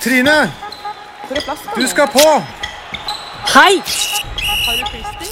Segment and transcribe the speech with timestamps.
[0.00, 0.36] Trine!
[1.26, 1.70] Hvor er plassen?
[1.76, 2.26] Du skal på!
[3.54, 3.72] Hei!
[4.66, 5.30] Har du klister?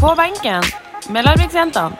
[0.00, 0.62] På benken
[1.14, 1.96] med Larviksjentene.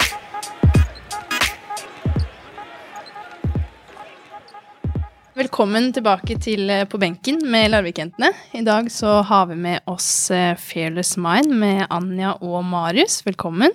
[5.38, 8.33] Velkommen tilbake til eh, På benken med Larvikjentene.
[8.58, 13.21] I dag så har vi med oss eh, Fearless Mind med Anja og Marius.
[13.26, 13.71] Velkommen.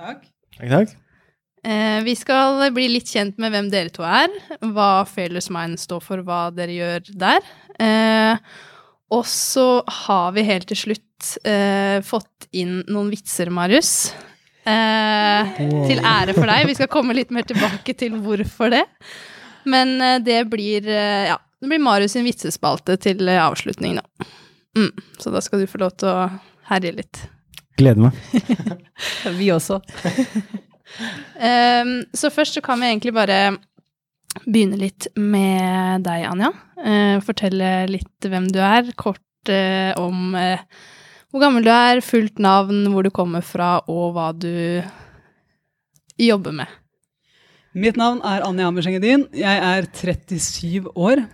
[0.00, 0.24] Takk.
[0.56, 1.03] Takk, takk.
[1.64, 4.32] Eh, vi skal bli litt kjent med hvem dere to er,
[4.74, 7.46] hva Fearless Mind står for, hva dere gjør der.
[7.80, 8.36] Eh,
[9.14, 14.12] og så har vi helt til slutt eh, fått inn noen vitser, Marius.
[14.64, 15.54] Eh,
[15.88, 16.66] Til ære for deg.
[16.68, 18.84] Vi skal komme litt mer tilbake til hvorfor det.
[19.68, 24.26] Men det blir ja, det blir Marius sin vitsespalte til avslutning, da.
[24.76, 24.90] Mm,
[25.20, 26.26] så da skal du få lov til å
[26.68, 27.22] herje litt.
[27.80, 28.18] Gleder meg.
[29.40, 29.80] Vi også.
[31.40, 33.38] Ehm, så først så kan vi egentlig bare
[34.44, 36.50] begynne litt med deg, Anja.
[36.74, 40.58] Uh, fortelle litt hvem du er, kort uh, om uh,
[41.30, 44.82] hvor gammel du er, fullt navn, hvor du kommer fra, og hva du
[46.20, 46.80] jobber med.
[47.74, 49.26] Mitt navn er Anja Hammersengedin.
[49.34, 51.24] Jeg er 37 år.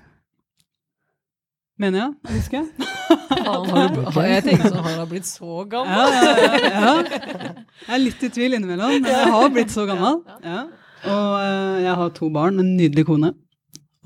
[1.80, 2.90] Mener jeg, husker jeg.
[3.10, 6.14] Jeg tenkte sånn, han har blitt så gammel.
[6.14, 6.94] Ja, ja, ja, ja.
[7.86, 10.18] Jeg er litt i tvil innimellom, men jeg har blitt så gammel.
[10.44, 10.66] Ja.
[11.08, 13.32] Og eh, jeg har to barn, en nydelig kone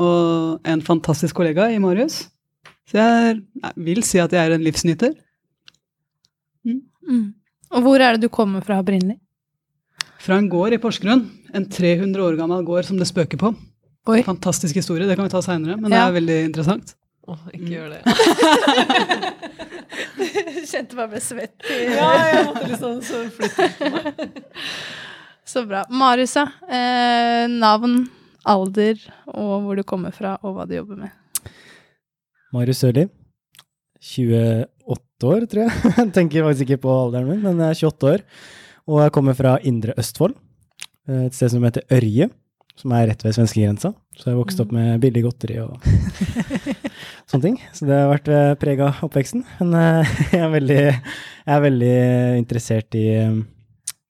[0.02, 2.24] og en fantastisk kollega i Marius.
[2.90, 5.12] Så jeg, jeg vil si at jeg er en livsnyter.
[6.64, 7.34] Mm.
[7.74, 9.18] Og hvor er det du kommer fra opprinnelig?
[10.24, 11.26] Fra en gård i Porsgrunn.
[11.54, 13.52] En 300 år gammel gård som det spøker på.
[14.10, 14.20] Oi.
[14.26, 16.94] Fantastisk historie, det kan vi ta seinere, men det er veldig interessant.
[17.24, 18.00] Åh, ikke gjør det.
[20.18, 21.56] du Kjente meg ble svett.
[21.70, 24.28] Ja, jeg måtte liksom så flytte.
[25.44, 25.82] Så bra.
[25.92, 26.46] Marius, ja.
[26.72, 28.06] Eh, navn,
[28.48, 28.96] alder,
[29.28, 31.50] og hvor du kommer fra, og hva du jobber med.
[32.56, 33.04] Marius Sørli.
[34.00, 35.74] 28 år, tror jeg.
[35.98, 38.24] Jeg tenker faktisk ikke på alderen min, men jeg er 28 år.
[38.88, 40.34] Og jeg kommer fra Indre Østfold,
[41.08, 42.30] eh, et sted som heter Ørje,
[42.80, 43.92] som er rett ved svenskegrensa.
[44.14, 45.82] Så jeg vokste opp med billig godteri og
[47.30, 47.56] sånne ting.
[47.74, 49.42] Så det har vært eh, preg av oppveksten.
[49.60, 51.96] Men eh, jeg er veldig, jeg er veldig
[52.38, 53.40] interessert i eh,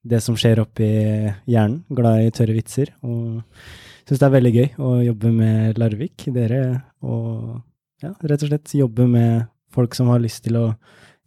[0.05, 0.91] det som skjer oppi
[1.49, 1.81] hjernen.
[1.89, 2.93] Glad i tørre vitser.
[3.07, 3.41] Og
[4.05, 6.61] syns det er veldig gøy å jobbe med Larvik, dere,
[7.05, 7.57] og
[8.05, 10.67] ja, rett og slett jobbe med folk som har lyst til å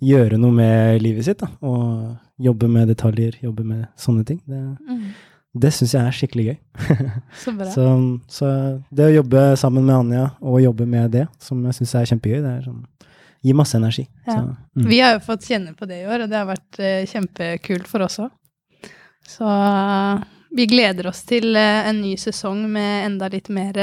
[0.06, 1.50] gjøre noe med livet sitt, da.
[1.66, 4.44] Og jobbe med detaljer, jobbe med sånne ting.
[4.46, 4.62] Det,
[5.62, 6.57] det syns jeg er skikkelig gøy.
[7.44, 7.69] Så bra.
[7.73, 7.88] Så,
[8.31, 8.51] så
[8.90, 12.40] det å jobbe sammen med Anja og jobbe med det, som jeg syns er kjempegøy,
[12.44, 12.85] det er sånn
[13.45, 14.01] Gir masse energi.
[14.25, 14.34] Ja.
[14.34, 14.40] Så,
[14.81, 14.85] mm.
[14.90, 17.85] Vi har jo fått kjenne på det i år, og det har vært uh, kjempekult
[17.88, 18.31] for oss òg.
[19.29, 20.23] Så uh,
[20.57, 23.78] vi gleder oss til uh, en ny sesong med enda litt mer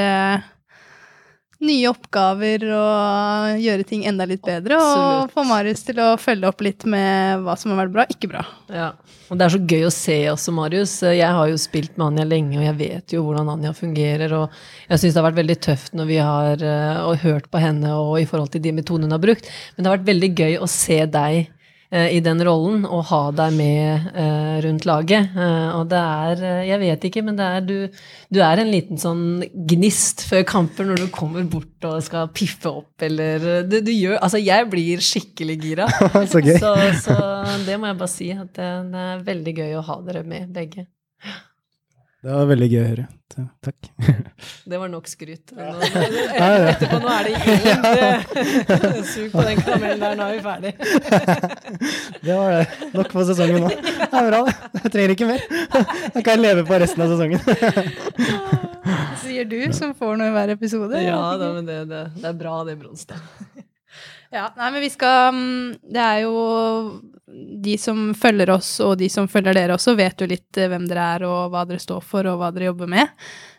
[1.63, 4.77] nye oppgaver og gjøre ting enda litt bedre.
[4.77, 5.33] Og Absolutt.
[5.35, 8.43] få Marius til å følge opp litt med hva som har vært bra, ikke bra.
[8.73, 8.91] Ja,
[9.29, 10.97] og det er så gøy å se også, Marius.
[11.07, 14.35] Jeg har jo spilt med Anja lenge, og jeg vet jo hvordan Anja fungerer.
[14.37, 14.59] Og
[14.91, 17.95] jeg syns det har vært veldig tøft når vi har eh, og hørt på henne
[17.95, 19.49] og i forhold til de metodene hun har brukt.
[19.75, 21.54] Men det har vært veldig gøy å se deg
[21.95, 25.31] i den rollen og ha deg med uh, rundt laget.
[25.35, 27.75] Uh, og det er uh, Jeg vet ikke, men det er du,
[28.33, 29.23] du er en liten sånn
[29.69, 33.91] gnist før kamper når du kommer bort og skal piffe opp eller eh, du, du
[33.93, 35.87] gjør Altså, jeg blir skikkelig gira.
[36.31, 36.41] så.
[36.41, 36.71] Så,
[37.03, 37.17] så
[37.65, 40.47] det må jeg bare si, at det, det er veldig gøy å ha dere med,
[40.55, 40.87] begge.
[42.25, 43.03] Det var veldig gøy å høre.
[43.61, 43.87] Takk.
[44.71, 45.51] Det var nok skryt.
[45.53, 50.41] Nå, etterpå nå er det ingen det- Sug på den karamellen der, nå er vi
[50.45, 50.71] ferdig.
[52.25, 52.63] Det var det.
[52.95, 53.69] Nok for sesongen nå.
[53.75, 54.55] Det er bra, det.
[54.79, 55.45] Jeg trenger ikke mer.
[56.15, 57.41] Da kan jeg leve på resten av sesongen.
[59.21, 61.05] Sier du, som får noe i hver episode.
[61.05, 63.21] Ja, da, men det, det, det er bra det, Bronstad.
[64.33, 66.33] Ja, nei, men vi skal mm, Det er jo
[67.25, 70.85] De som følger oss, og de som følger dere også, vet jo litt eh, hvem
[70.89, 73.13] dere er, og hva dere står for, og hva dere jobber med.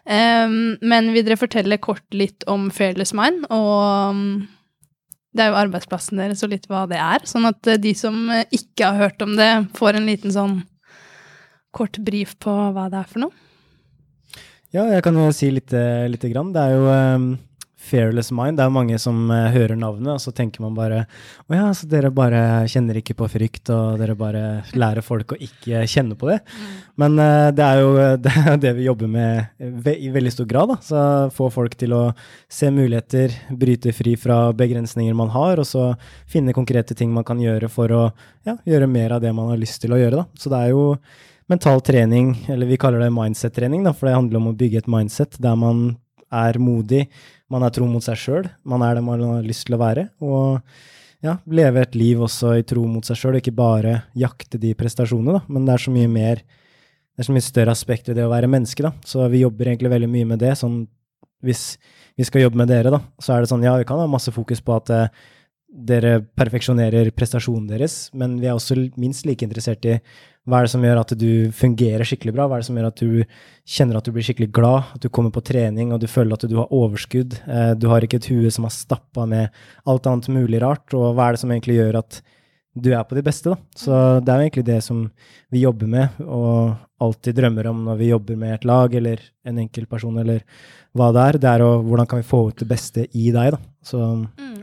[0.06, 4.28] Um, men vil dere fortelle kort litt om Fairless Mind, og mm,
[5.34, 7.26] det er jo arbeidsplassen deres, og litt hva det er.
[7.26, 10.60] Sånn at eh, de som eh, ikke har hørt om det, får en liten sånn
[11.74, 13.42] kort brief på hva det er for noe.
[14.74, 16.54] Ja, jeg kan jo si litt, lite grann.
[16.54, 17.26] Det er jo um,
[17.86, 18.58] Fairless Mind.
[18.58, 21.04] Det er mange som uh, hører navnet, og så tenker man bare
[21.46, 22.40] Å ja, så dere bare
[22.70, 24.44] kjenner ikke på frykt, og dere bare
[24.76, 26.40] lærer folk å ikke kjenne på det.
[27.00, 27.92] Men uh, det er jo
[28.22, 30.74] det, er det vi jobber med ve i veldig stor grad.
[30.74, 30.78] Da.
[30.86, 31.04] Så
[31.36, 32.02] få folk til å
[32.52, 35.92] se muligheter, bryte fri fra begrensninger man har, og så
[36.30, 38.02] finne konkrete ting man kan gjøre for å
[38.46, 40.22] ja, gjøre mer av det man har lyst til å gjøre.
[40.22, 40.40] Da.
[40.40, 40.84] Så det er jo
[41.50, 45.38] mental trening, eller vi kaller det mindset-trening, for det handler om å bygge et mindset
[45.42, 45.88] der man
[46.34, 47.06] er modig,
[47.52, 50.08] man er tro mot seg sjøl, man er det man har lyst til å være.
[50.24, 50.60] Og
[51.24, 55.38] ja, leve et liv også i tro mot seg sjøl, ikke bare jakte de prestasjonene,
[55.38, 55.44] da.
[55.52, 56.46] Men det er så mye mer
[57.16, 58.90] Det er så mye større aspekt ved det å være menneske, da.
[59.08, 60.50] Så vi jobber egentlig veldig mye med det.
[60.60, 60.82] Sånn
[61.40, 61.78] hvis
[62.16, 64.32] vi skal jobbe med dere, da, så er det sånn, ja, vi kan ha masse
[64.34, 65.22] fokus på at eh,
[65.76, 69.98] dere perfeksjonerer prestasjonen deres, men vi er også minst like interessert i
[70.46, 72.44] hva er det som gjør at du fungerer skikkelig bra?
[72.46, 73.24] Hva er det som gjør at du
[73.66, 74.92] kjenner at du blir skikkelig glad?
[74.94, 77.34] At du kommer på trening og du føler at du har overskudd?
[77.50, 79.50] Eh, du har ikke et hue som er stappa med
[79.90, 80.86] alt annet mulig rart.
[80.94, 82.20] Og hva er det som egentlig gjør at
[82.76, 83.56] du er på de beste, da?
[83.76, 85.04] Så det er jo egentlig det som
[85.52, 89.60] vi jobber med, og alltid drømmer om når vi jobber med et lag eller en
[89.62, 90.42] enkeltperson eller
[90.96, 91.38] hva det er.
[91.40, 93.60] Det er å hvordan kan vi få ut det beste i deg, da.
[93.86, 94.00] Så,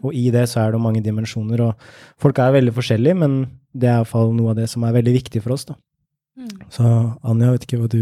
[0.01, 1.89] og i det så er det mange dimensjoner, og
[2.21, 3.39] folk er veldig forskjellige, men
[3.74, 5.77] det er iallfall noe av det som er veldig viktig for oss, da.
[6.74, 8.00] Så Anja, jeg vet ikke hva du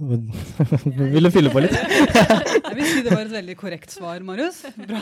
[0.00, 1.74] Vil du fylle på litt?
[2.70, 4.62] Jeg vil si det var et veldig korrekt svar, Marius.
[4.78, 5.00] Bra,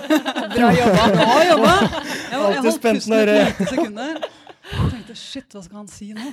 [0.56, 1.04] Bra jobba.
[1.14, 1.74] Bra jobba!
[1.86, 4.16] Jeg, jeg holdt pusten et eh, lite sekund der.
[4.70, 6.22] Jeg tenkte shit, hva skal han si nå?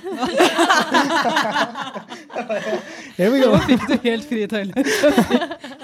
[3.17, 4.73] Nå fikk du helt frie tøyler.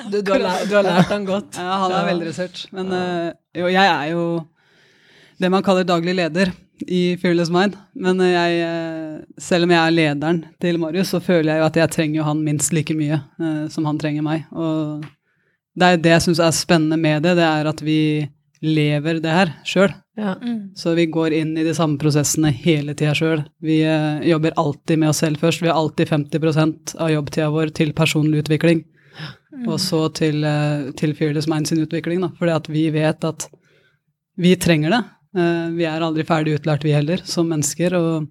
[0.10, 1.58] Du, du, har du har lært han godt.
[1.58, 2.66] Ja, han er veldig research.
[2.74, 3.30] Men eh,
[3.62, 4.26] jo, jeg er jo
[5.42, 6.54] det man kaller daglig leder
[6.88, 7.78] i Fearless Mind.
[7.94, 8.50] Men eh, jeg,
[9.42, 12.28] selv om jeg er lederen til Marius, så føler jeg jo at jeg trenger jo
[12.28, 14.46] han minst like mye eh, som han trenger meg.
[14.52, 15.04] Og
[15.80, 18.00] det er det jeg syns er spennende med det, det er at vi
[18.64, 19.92] lever det her sjøl.
[20.16, 20.36] Ja.
[20.78, 23.42] Så vi går inn i de samme prosessene hele tida sjøl.
[23.66, 25.64] Vi eh, jobber alltid med oss selv først.
[25.64, 28.84] Vi har alltid 50% av jobbtida vår til personlig utvikling.
[29.68, 32.32] Og så til, eh, til Fearless Mind sin utvikling, da.
[32.40, 33.50] Fordi at vi vet at
[34.38, 35.04] vi trenger det.
[35.38, 37.96] Eh, vi er aldri ferdig utlært, vi heller, som mennesker.
[37.98, 38.28] Og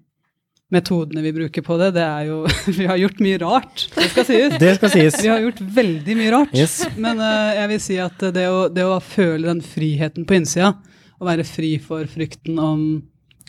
[0.73, 2.39] metodene vi bruker på det, det er jo
[2.79, 4.57] Vi har gjort mye rart, det skal sies.
[4.61, 5.19] Det skal sies.
[5.21, 6.57] Vi har gjort veldig mye rart.
[6.57, 6.81] Yes.
[6.97, 10.73] Men uh, jeg vil si at det å, det å føle den friheten på innsida,
[11.21, 12.85] å være fri for frykten om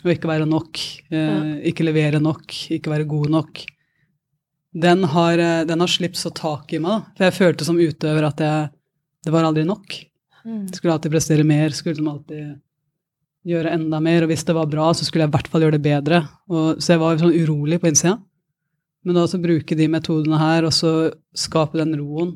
[0.05, 3.63] å ikke være nok, eh, ikke levere nok, ikke være god nok,
[4.75, 6.91] den har, eh, den har slipt så tak i meg.
[6.91, 7.13] da.
[7.17, 8.69] For jeg følte som utøver at jeg,
[9.25, 9.97] det var aldri nok.
[10.45, 12.61] Jeg skulle alltid prestere mer, skulle alltid
[13.45, 14.25] gjøre enda mer.
[14.25, 16.21] Og hvis det var bra, så skulle jeg i hvert fall gjøre det bedre.
[16.51, 18.17] Og, så jeg var sånn urolig på innsida.
[19.05, 20.91] Men da å bruke de metodene her, og så
[21.37, 22.35] skape den roen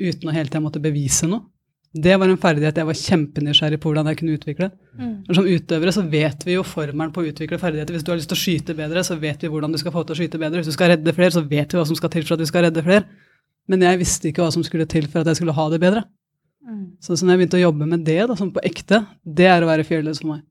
[0.00, 1.46] uten å hele tida måtte bevise noe,
[1.94, 4.66] det var en ferdighet jeg var kjempenysgjerrig på hvordan jeg kunne utvikle.
[4.98, 5.12] Mm.
[5.36, 7.94] Som utøvere så vet vi jo formelen på å utvikle ferdigheter.
[7.94, 10.02] Hvis du har lyst til å skyte bedre, så vet vi hvordan du skal få
[10.02, 10.58] til å skyte bedre.
[10.58, 12.50] Hvis du skal redde flere, så vet vi hva som skal til for at du
[12.50, 13.06] skal redde flere.
[13.70, 16.02] Men jeg visste ikke hva som skulle til for at jeg skulle ha det bedre.
[17.00, 19.64] Så, så når jeg begynte å jobbe med det, da, sånn på ekte, det er
[19.64, 20.44] å være fearless for meg.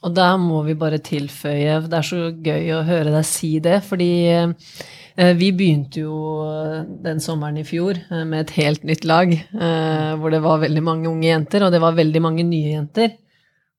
[0.00, 3.82] Og der må vi bare tilføye, det er så gøy å høre deg si det,
[3.84, 9.04] fordi eh, vi begynte jo eh, den sommeren i fjor eh, med et helt nytt
[9.08, 12.78] lag, eh, hvor det var veldig mange unge jenter, og det var veldig mange nye
[12.78, 13.18] jenter.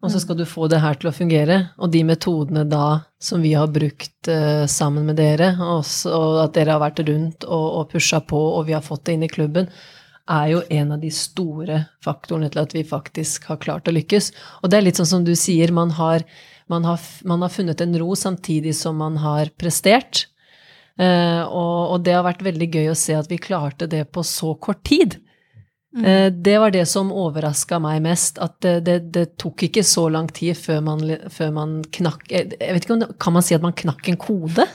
[0.02, 1.58] Og så skal du få det her til å fungere.
[1.78, 6.56] Og de metodene da som vi har brukt eh, sammen med dere, og, og at
[6.58, 9.32] dere har vært rundt og, og pusha på, og vi har fått det inn i
[9.32, 9.70] klubben,
[10.32, 14.32] er jo en av de store faktorene til at vi faktisk har klart å lykkes.
[14.62, 16.26] Og det er litt sånn som du sier, man har,
[16.72, 20.26] man har, man har funnet en ro samtidig som man har prestert.
[21.00, 24.24] Eh, og, og det har vært veldig gøy å se at vi klarte det på
[24.28, 25.20] så kort tid.
[25.98, 30.06] Eh, det var det som overraska meg mest, at det, det, det tok ikke så
[30.14, 33.58] lang tid før man, før man knakk Jeg vet ikke om det, Kan man si
[33.58, 34.68] at man knakk en kode?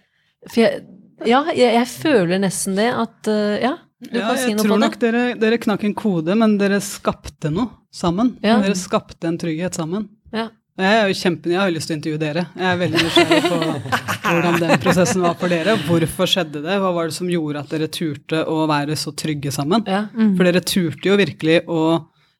[0.50, 0.82] For jeg,
[1.22, 4.64] ja, jeg, jeg føler nesten det at eh, Ja, du Ja, kan si jeg noe
[4.64, 4.84] tror på det.
[4.88, 8.36] nok dere, dere knakk en kode, men dere skapte noe sammen.
[8.42, 8.58] Ja.
[8.62, 10.08] Dere skapte en trygghet sammen.
[10.34, 10.48] Ja.
[10.76, 12.42] Jeg er jo kjempen, jeg har lyst til å intervjue dere.
[12.58, 13.58] Jeg er veldig nysgjerrig på
[14.26, 15.76] hvordan den prosessen var for dere.
[15.86, 16.78] Hvorfor skjedde det?
[16.82, 19.84] Hva var det som gjorde at dere turte å være så trygge sammen?
[19.86, 20.00] Ja.
[20.34, 21.84] For dere turte jo virkelig å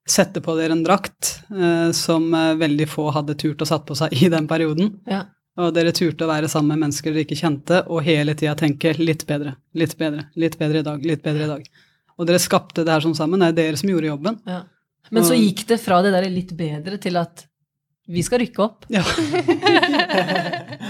[0.04, 3.94] sette på dere en drakt eh, som eh, veldig få hadde turt å satt på
[3.96, 4.90] seg i den perioden.
[5.08, 5.22] Ja.
[5.62, 8.94] Og dere turte å være sammen med mennesker dere ikke kjente, og hele tida tenke
[8.98, 11.66] litt bedre, litt bedre, litt bedre i dag, litt bedre i dag.
[12.18, 13.42] Og dere skapte det her sånn sammen.
[13.42, 14.38] Det er dere som gjorde jobben.
[14.50, 14.62] Ja.
[15.14, 17.44] Men så gikk det fra det der litt bedre til at
[18.10, 18.86] vi skal rykke opp.
[18.92, 19.04] Ja.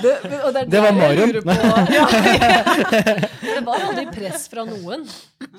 [0.04, 1.32] Det, og det, er Det var Marion.
[1.94, 2.04] Ja.
[3.44, 5.04] Det var aldri press fra noen.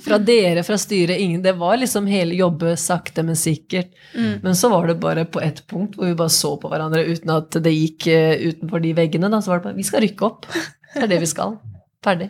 [0.05, 1.41] Fra dere, fra styret, ingen.
[1.41, 3.93] Det var liksom hele jobbe sakte, men sikkert.
[4.15, 7.31] Men så var det bare på ett punkt hvor vi bare så på hverandre uten
[7.35, 9.31] at det gikk eh, utenfor de veggene.
[9.33, 9.41] Da.
[9.41, 10.49] Så var det bare Vi skal rykke opp.
[10.93, 11.57] Det er det vi skal.
[12.05, 12.29] Ferdig.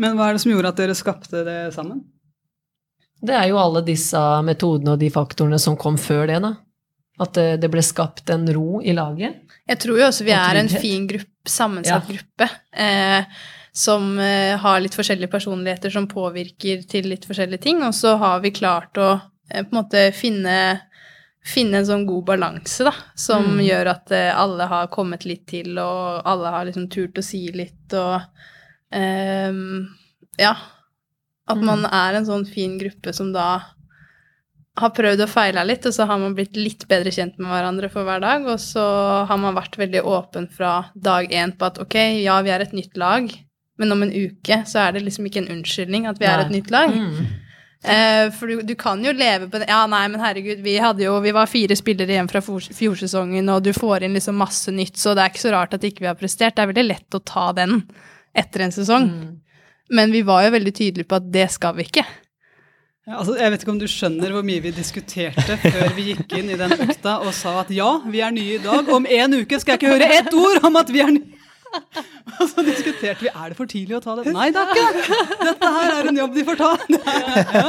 [0.00, 2.02] Men hva er det som gjorde at dere skapte det sammen?
[3.20, 6.54] Det er jo alle disse metodene og de faktorene som kom før det, da.
[7.20, 9.42] At det, det ble skapt en ro i laget.
[9.68, 12.46] Jeg tror jo også vi er en fin gruppe, sammensatt gruppe.
[12.72, 13.24] Eh,
[13.72, 17.82] som eh, har litt forskjellige personligheter som påvirker til litt forskjellige ting.
[17.86, 19.10] Og så har vi klart å
[19.50, 20.56] eh, på en måte finne,
[21.46, 23.60] finne en sånn god balanse, da, som Mm.
[23.68, 27.44] gjør at eh, alle har kommet litt til, og alle har liksom turt å si
[27.52, 28.20] litt, og
[28.92, 29.86] ehm,
[30.38, 30.54] ja.
[31.50, 31.64] At Mm.
[31.66, 33.60] man er en sånn fin gruppe som da
[34.78, 37.90] har prøvd og feila litt, og så har man blitt litt bedre kjent med hverandre
[37.92, 38.84] for hver dag, og så
[39.28, 42.76] har man vært veldig åpen fra dag én på at ok, ja, vi er et
[42.76, 43.28] nytt lag,
[43.80, 46.52] men om en uke så er det liksom ikke en unnskyldning at vi er et
[46.54, 46.94] nytt lag.
[46.94, 47.30] Mm.
[47.80, 51.14] Eh, for du, du kan jo leve på det Ja, nei, men herregud, vi jo
[51.24, 55.14] Vi var fire spillere igjen fra fjorsesongen, og du får inn liksom masse nytt, så
[55.16, 56.58] det er ikke så rart at ikke vi har prestert.
[56.58, 57.80] Det er veldig lett å ta den
[58.36, 59.08] etter en sesong.
[59.08, 59.30] Mm.
[59.96, 62.04] Men vi var jo veldig tydelige på at det skal vi ikke.
[63.08, 66.34] Ja, altså, jeg vet ikke om du skjønner hvor mye vi diskuterte før vi gikk
[66.36, 68.90] inn i den økta og sa at ja, vi er nye i dag.
[68.92, 71.38] Om en uke skal jeg ikke høre ett ord om at vi er nye.
[72.40, 74.28] Og så diskuterte vi er det for tidlig å ta det.
[74.34, 75.18] Nei, det er ikke det.
[75.48, 76.70] Dette her er en jobb de får ta.
[76.92, 77.66] Ja.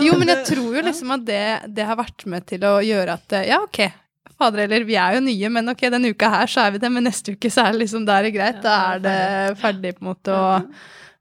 [0.00, 1.42] Jo, men jeg tror jo liksom at det,
[1.76, 3.82] det har vært med til å gjøre at ja, ok,
[4.38, 6.88] fader eller vi er jo nye, men ok, denne uka her så er vi det,
[6.94, 9.18] men neste uke så er det liksom, da er det greit, da er det
[9.60, 10.38] ferdig på en måte.
[10.38, 10.72] Og,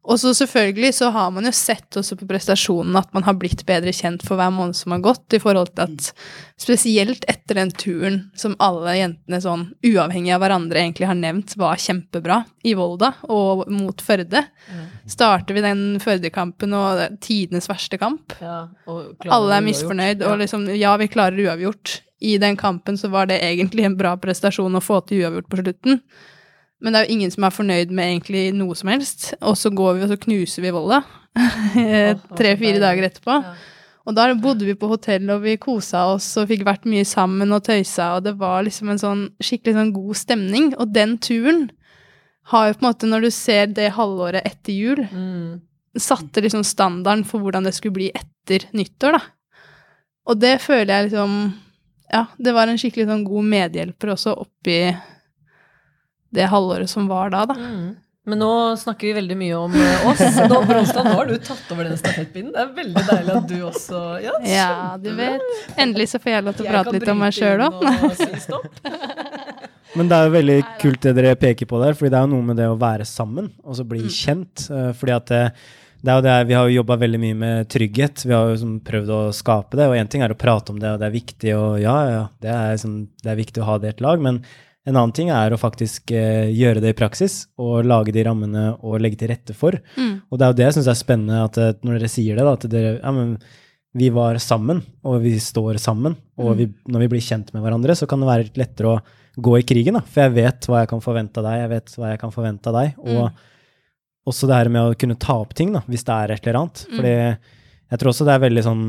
[0.07, 3.65] og så selvfølgelig så har man jo sett også på prestasjonen at man har blitt
[3.67, 6.07] bedre kjent for hver måned som har gått, i forhold til at
[6.59, 11.75] spesielt etter den turen som alle jentene sånn uavhengig av hverandre egentlig har nevnt var
[11.83, 14.45] kjempebra i Volda og mot Førde.
[15.07, 18.33] Starter vi den Førde-kampen og tidenes verste kamp.
[18.41, 18.67] Ja,
[19.27, 20.31] Alle er misfornøyd, Ja.
[20.31, 22.01] og liksom ja, vi klarer uavgjort.
[22.19, 25.59] I den kampen så var det egentlig en bra prestasjon å få til uavgjort på
[25.61, 26.01] slutten.
[26.81, 29.31] Men det er jo ingen som er fornøyd med egentlig noe som helst.
[29.41, 30.99] Og så går vi og så knuser vi Volda
[32.37, 33.37] tre-fire dager etterpå.
[34.07, 37.51] Og da bodde vi på hotell, og vi kosa oss og fikk vært mye sammen
[37.51, 40.69] og tøysa, og det var liksom en sånn skikkelig sånn god stemning.
[40.79, 41.65] Og den turen
[42.53, 45.59] har jo på en måte, når du ser det halvåret etter jul, Mm.
[45.97, 49.21] satte liksom standarden for hvordan det skulle bli etter nyttår, da.
[50.27, 51.53] Og det føler jeg liksom
[52.13, 54.95] Ja, det var en skikkelig sånn god medhjelper også oppi
[56.33, 57.53] det halvåret som var da, da.
[57.55, 57.95] Mm.
[58.27, 60.19] Men nå snakker vi veldig mye om eh, oss.
[60.51, 62.51] Nå, Bronstad, nå har du tatt over den stafettpinnen.
[62.51, 65.45] Det er veldig deilig at du også Ja, Ja, du vet.
[65.79, 67.79] Endelig så får jeg lov til å prate litt om meg sjøl òg.
[69.97, 72.33] Men det er jo veldig kult det dere peker på der, fordi det er jo
[72.35, 74.11] noe med det å være sammen og så bli Mm.
[74.13, 74.67] kjent.
[74.69, 75.41] eh, fordi at det,
[76.03, 78.25] det er jo det, Vi har jo jobba veldig mye med trygghet.
[78.27, 79.87] Vi har jo liksom prøvd å skape det.
[79.87, 82.27] Og én ting er å prate om det, og det er viktig, og ja, ja,
[82.41, 84.19] det er, liksom, det er viktig å ha det i et lag.
[84.21, 84.43] Men
[84.87, 88.69] en annen ting er å faktisk eh, gjøre det i praksis, og lage de rammene
[88.79, 89.75] og legge til rette for.
[89.97, 90.13] Mm.
[90.31, 92.45] Og det er jo det jeg syns er spennende, at eh, når dere sier det,
[92.47, 93.35] da, at dere ja, men
[93.97, 96.15] vi var sammen, og vi står sammen.
[96.39, 99.01] Og vi, når vi blir kjent med hverandre, så kan det være litt lettere å
[99.43, 100.03] gå i krigen, da.
[100.05, 102.71] For jeg vet hva jeg kan forvente av deg, jeg vet hva jeg kan forvente
[102.71, 103.01] av deg.
[103.07, 106.47] Og også det her med å kunne ta opp ting, da, hvis det er et
[106.47, 106.85] eller annet.
[106.93, 108.87] Fordi jeg tror også det er veldig sånn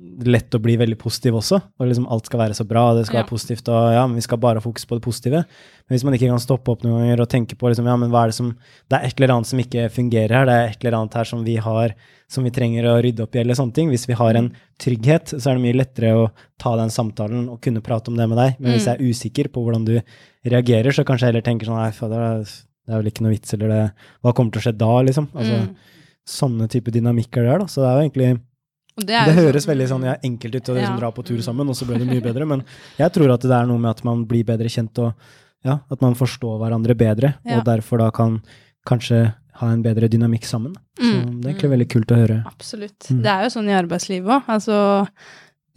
[0.00, 1.58] lett å bli veldig positiv også.
[1.78, 3.22] Og liksom alt skal være så bra, det skal Ja.
[3.22, 5.44] være positivt, og ja, men vi skal bare ha fokus på det positive.
[5.88, 8.08] Men hvis man ikke kan stoppe opp noen ganger og tenke på liksom, ja, men
[8.10, 8.56] hva er det som
[8.88, 11.24] Det er et eller annet som ikke fungerer her, det er et eller annet her
[11.24, 11.94] som vi har
[12.30, 13.88] som vi trenger å rydde opp i, eller sånne ting.
[13.90, 17.60] Hvis vi har en trygghet, så er det mye lettere å ta den samtalen og
[17.60, 18.56] kunne prate om det med deg.
[18.60, 20.00] Men hvis jeg er usikker på hvordan du
[20.46, 22.44] reagerer, så kanskje jeg heller tenker sånn Nei, fader,
[22.86, 23.92] det er vel ikke noe vits, eller det
[24.22, 25.28] Hva kommer til å skje da, liksom?
[25.34, 25.74] Altså, Mm.
[26.30, 27.64] Sånne type dynamikker der, da.
[27.66, 28.40] Så det er jo egentlig
[29.06, 31.68] det det høres sånn- veldig sånn ja, enkelt ut å liksom dra på tur sammen,
[31.68, 32.46] og så ble det mye bedre.
[32.46, 32.64] Men
[32.98, 35.14] jeg tror at det er noe med at man blir bedre kjent, og
[35.64, 38.40] ja, at man forstår hverandre bedre, og derfor da kan
[38.88, 40.74] kanskje ha en bedre dynamikk sammen.
[40.98, 41.40] Så Mm.
[41.42, 42.38] det er egentlig veldig kult å høre.
[42.46, 42.98] Absolutt.
[43.10, 43.22] Mm.
[43.22, 44.42] Det er jo sånn i arbeidslivet òg.
[44.48, 45.06] Altså,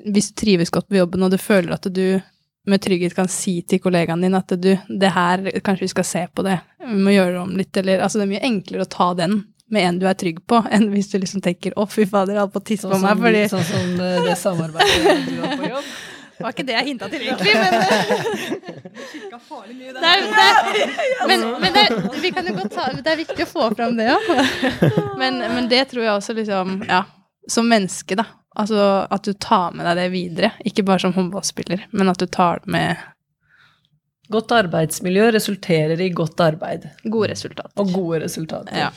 [0.07, 2.21] hvis du trives godt på jobben, og du føler at du
[2.65, 6.27] med trygghet kan si til kollegaen din at du, det her, kanskje vi skal se
[6.33, 8.89] på det, vi må gjøre det om litt, eller Altså, det er mye enklere å
[8.89, 12.05] ta den med en du er trygg på, enn hvis du liksom tenker 'å, fy
[12.09, 15.23] fader, jeg holdt på å tisse Sånn på meg', fordi sånn som eh, det samarbeidet
[15.29, 15.93] du har på jobb.
[16.33, 17.73] Det var ikke det jeg hinta til, egentlig, men
[20.01, 20.23] det er,
[20.73, 21.83] det men, men det,
[22.23, 24.31] vi kan jo godt ta, det er viktig å få fram det òg.
[25.21, 27.03] Men, men det tror jeg også liksom Ja,
[27.47, 28.25] som menneske, da.
[28.59, 28.81] Altså
[29.13, 30.51] at du tar med deg det videre.
[30.67, 32.97] Ikke bare som håndballspiller, men at du tar det med
[34.33, 36.89] Godt arbeidsmiljø resulterer i godt arbeid.
[37.03, 37.75] gode resultater.
[37.81, 38.73] Og gode resultater.
[38.77, 38.89] Ja.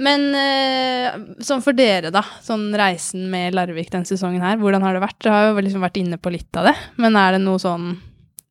[0.00, 2.22] Men eh, sånn for dere, da.
[2.44, 5.18] Sånn reisen med Larvik denne sesongen her, hvordan har det vært?
[5.20, 7.90] Dere har jo liksom vært inne på litt av det, men er det noe sånn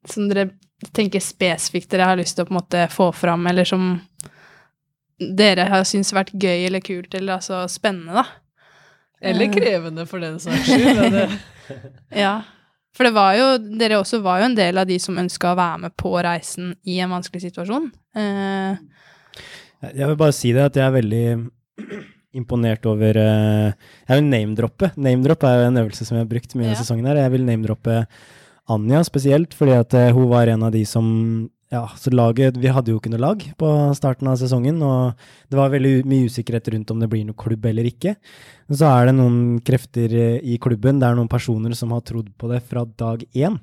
[0.09, 0.49] som dere
[0.95, 3.89] tenker spesifikt dere har lyst til å på en måte få fram, eller som
[5.19, 8.25] dere har syntes vært gøy eller kult, eller altså spennende, da?
[9.19, 11.35] Eller krevende, for den saks skyld.
[12.15, 12.39] Ja.
[12.99, 13.45] For det var jo,
[13.79, 16.73] dere også var jo en del av de som ønska å være med på reisen
[16.83, 17.85] i en vanskelig situasjon.
[18.19, 18.75] Eh,
[19.95, 21.21] Jeg vil bare si det at jeg er veldig
[22.41, 23.69] imponert over eh,
[24.09, 24.91] Jeg vil name-droppe.
[24.99, 26.73] Name-drop er jo en øvelse som jeg har brukt mye Ja.
[26.73, 27.07] denne sesongen.
[27.07, 27.21] her.
[27.23, 28.01] Jeg vil name-droppe
[28.69, 31.07] Anja spesielt, fordi at eh, hun var en av de som
[31.69, 35.13] Ja, så laget Vi hadde jo ikke noe lag på starten av sesongen, og
[35.51, 38.15] det var veldig mye usikkerhet rundt om det blir noe klubb eller ikke.
[38.69, 42.01] Men så er det noen krefter eh, i klubben, det er noen personer som har
[42.09, 43.59] trodd på det fra dag én.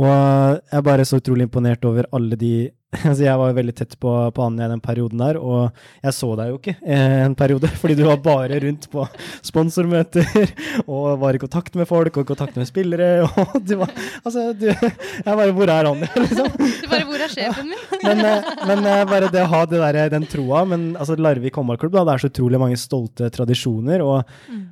[0.00, 2.52] Og jeg er bare så utrolig imponert over alle de
[3.08, 5.70] altså Jeg var jo veldig tett på, på Anja i den perioden der, og
[6.04, 9.06] jeg så deg jo ikke eh, en periode, fordi du var bare rundt på
[9.48, 10.28] sponsormøter
[10.92, 13.24] og var i kontakt med folk og i kontakt med spillere.
[13.24, 16.10] og du var, altså, du, Jeg bare Hvor er Anja?
[16.20, 16.50] liksom?
[16.52, 17.86] Du bare, hvor er sjefen min?
[18.02, 21.56] Men, eh, men eh, bare det å ha det der, den troa Men altså, Larvik
[21.56, 24.04] håndballklubb, da, det er så utrolig mange stolte tradisjoner.
[24.04, 24.20] Og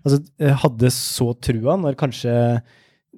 [0.05, 2.37] altså, eh, hadde så trua når kanskje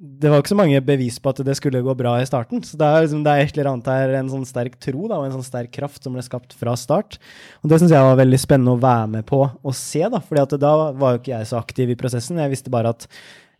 [0.02, 2.58] Det var ikke så mange bevis på at det skulle gå bra i starten.
[2.66, 5.20] Så det er, liksom, det er et eller annet her, en sånn sterk tro da,
[5.20, 7.20] og en sånn sterk kraft som ble skapt fra start.
[7.62, 10.18] Og det syns jeg var veldig spennende å være med på og se, da.
[10.18, 12.40] fordi da var jo ikke jeg så aktiv i prosessen.
[12.42, 13.06] Jeg visste bare at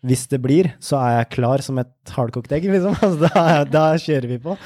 [0.03, 2.97] hvis det blir, så er jeg klar som et hardkokt egg, liksom.
[2.99, 4.57] Altså, da, da kjører vi på.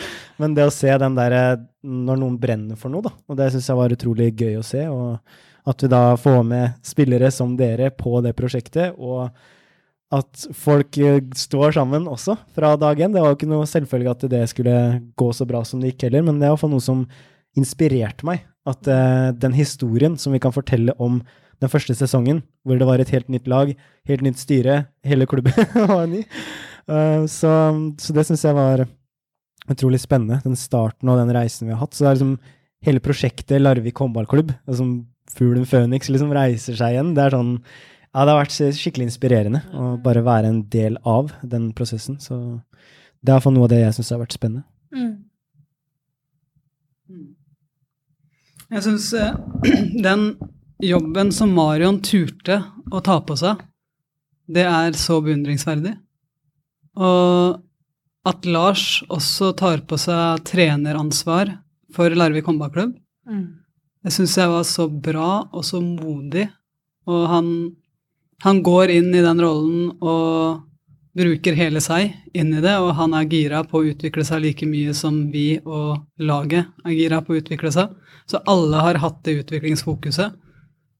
[0.40, 1.42] Men det å se den derre
[1.84, 4.86] når noen brenner for noe, da, og det syns jeg var utrolig gøy å se.
[4.88, 9.28] Og at vi da får med spillere som dere på det prosjektet, og
[10.14, 13.14] at folk eh, står sammen også fra dag én.
[13.14, 14.76] Det var jo ikke noe selvfølge at det skulle
[15.18, 17.02] gå så bra som det gikk heller, men det er iallfall noe som
[17.58, 18.44] inspirerte meg.
[18.66, 21.20] At uh, den historien som vi kan fortelle om
[21.62, 23.70] den første sesongen, hvor det var et helt nytt lag,
[24.10, 25.54] helt nytt styre, hele klubben
[25.90, 26.24] var ny.
[26.90, 27.52] uh, så,
[28.02, 28.84] så det syns jeg var
[29.70, 31.94] utrolig spennende, den starten og den reisen vi har hatt.
[31.96, 32.34] Så det er liksom
[32.86, 34.98] hele prosjektet Larvik håndballklubb, som
[35.34, 37.14] fuglen Føniks liksom reiser seg igjen.
[37.16, 37.56] Det er sånn
[38.16, 42.16] Ja, det har vært skikkelig inspirerende å bare være en del av den prosessen.
[42.16, 42.38] Så
[43.20, 44.64] det er iallfall noe av det jeg syns har vært spennende.
[48.72, 49.10] Jeg syns
[50.08, 50.24] den
[50.82, 53.60] jobben som Marion turte å ta på seg,
[54.48, 55.92] det er så beundringsverdig.
[56.96, 57.60] Og
[58.26, 61.52] at Lars også tar på seg treneransvar
[61.94, 62.96] for Larvik håndballklubb,
[64.06, 66.46] det syns jeg var så bra og så modig.
[67.10, 67.48] Og han,
[68.44, 70.62] han går inn i den rollen og
[71.16, 74.68] bruker hele seg inn i det, og han er gira på å utvikle seg like
[74.68, 77.94] mye som vi og laget er gira på å utvikle seg.
[78.28, 80.34] Så alle har hatt det utviklingsfokuset.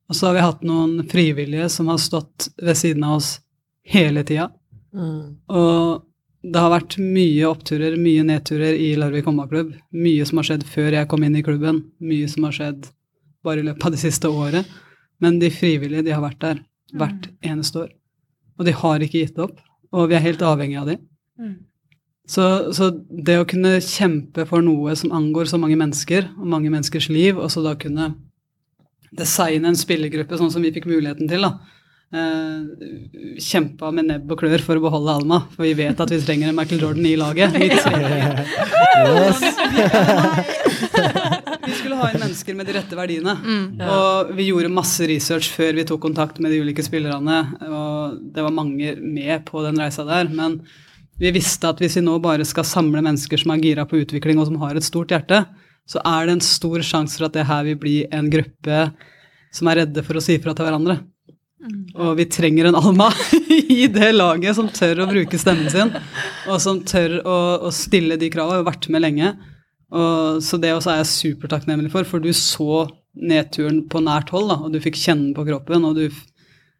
[0.06, 3.32] Og så har vi hatt noen frivillige som har stått ved siden av oss
[3.90, 4.48] hele tida.
[4.94, 5.42] Mm.
[5.50, 6.06] Og
[6.46, 9.74] det har vært mye oppturer, mye nedturer i Larvik håndballklubb.
[9.98, 12.88] Mye som har skjedd før jeg kom inn i klubben, mye som har skjedd
[13.44, 14.70] bare i løpet av det siste året.
[15.20, 16.62] Men de frivillige, de har vært der
[16.94, 17.94] hvert eneste år.
[18.56, 19.58] Og de har ikke gitt opp.
[19.94, 20.98] Og vi er helt avhengig av de.
[22.26, 26.72] Så, så det å kunne kjempe for noe som angår så mange mennesker, og mange
[26.72, 28.14] menneskers liv, og så da kunne
[29.16, 31.52] designe en spillergruppe sånn som vi fikk muligheten til, da.
[32.14, 36.20] Eh, kjempa med nebb og klør for å beholde Alma, for vi vet at vi
[36.22, 37.54] trenger en Michael Jordan i laget.
[37.54, 38.08] Vi, trenger,
[40.54, 40.62] vi
[41.86, 43.36] skulle ha inn mennesker med de rette verdiene.
[43.86, 48.44] Og vi gjorde masse research før vi tok kontakt med de ulike spillerne, og det
[48.44, 50.28] var mange med på den reisa der.
[50.32, 50.60] Men
[51.20, 54.40] vi visste at hvis vi nå bare skal samle mennesker som er gira på utvikling,
[54.40, 55.44] og som har et stort hjerte,
[55.86, 58.88] så er det en stor sjanse for at det her vil bli en gruppe
[59.54, 60.98] som er redde for å si fra til hverandre.
[61.96, 63.08] Og vi trenger en Alma
[63.78, 65.94] i det laget som tør å bruke stemmen sin,
[66.50, 68.58] og som tør å, å stille de kravene.
[68.58, 69.36] Jeg har vært med lenge.
[69.94, 74.50] Og, så det også er jeg supertakknemlig for, for du så nedturen på nært hold,
[74.50, 75.86] da, og du fikk kjenne den på kroppen.
[75.86, 76.08] og du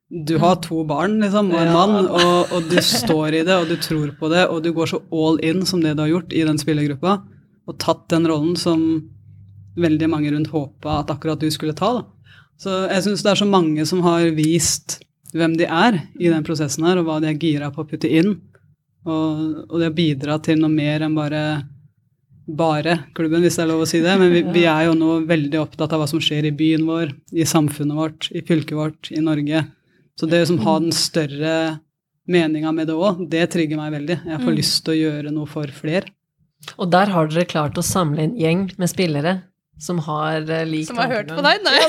[0.09, 3.67] du har to barn liksom, og en mann, og, og du står i det, og
[3.67, 6.33] du tror på det, og du går så all in som det du har gjort
[6.37, 7.17] i den spillergruppa,
[7.67, 8.85] og tatt den rollen som
[9.77, 11.91] veldig mange rundt håpa at akkurat du skulle ta.
[11.99, 12.31] Da.
[12.63, 15.01] Så jeg syns det er så mange som har vist
[15.35, 18.09] hvem de er i den prosessen her, og hva de er gira på å putte
[18.09, 18.37] inn.
[19.07, 21.43] Og, og det har bidratt til noe mer enn bare
[22.47, 24.13] bare klubben, hvis det er lov å si det.
[24.21, 27.15] Men vi, vi er jo nå veldig opptatt av hva som skjer i byen vår,
[27.35, 29.65] i samfunnet vårt, i fylket vårt, i Norge.
[30.17, 31.57] Så det å liksom ha den større
[32.27, 34.21] meninga med det òg, det trigger meg veldig.
[34.27, 36.11] Jeg får lyst til å gjøre noe for flere.
[36.81, 39.37] Og der har dere klart å samle en gjeng med spillere
[39.79, 41.61] som har eh, lik Som har hørt på deg?
[41.67, 41.81] Nei.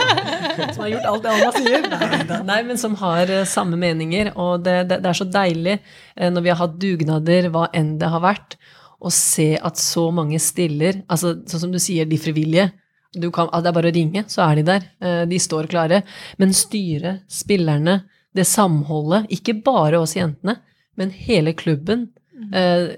[0.74, 1.84] Som har gjort alt det Alma sier.
[1.84, 4.32] Nei, Nei, men som har eh, samme meninger.
[4.40, 7.94] Og det, det, det er så deilig eh, når vi har hatt dugnader, hva enn
[8.00, 8.56] det har vært,
[9.00, 11.02] å se at så mange stiller.
[11.10, 12.70] Altså, sånn som du sier, de frivillige.
[13.16, 14.88] Du kan, altså, det er bare å ringe, så er de der.
[15.02, 16.02] Eh, De står klare.
[16.38, 18.02] Men styret, spillerne,
[18.36, 20.60] det samholdet, ikke bare oss jentene,
[21.00, 22.10] men hele klubben,
[22.52, 22.92] eh,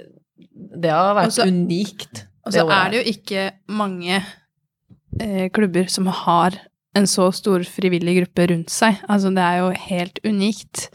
[0.53, 2.27] det har vært også, unikt.
[2.45, 4.19] Og så er det jo ikke mange
[5.21, 6.59] eh, klubber som har
[6.99, 8.99] en så stor frivillig gruppe rundt seg.
[9.09, 10.91] Altså, det er jo helt unikt.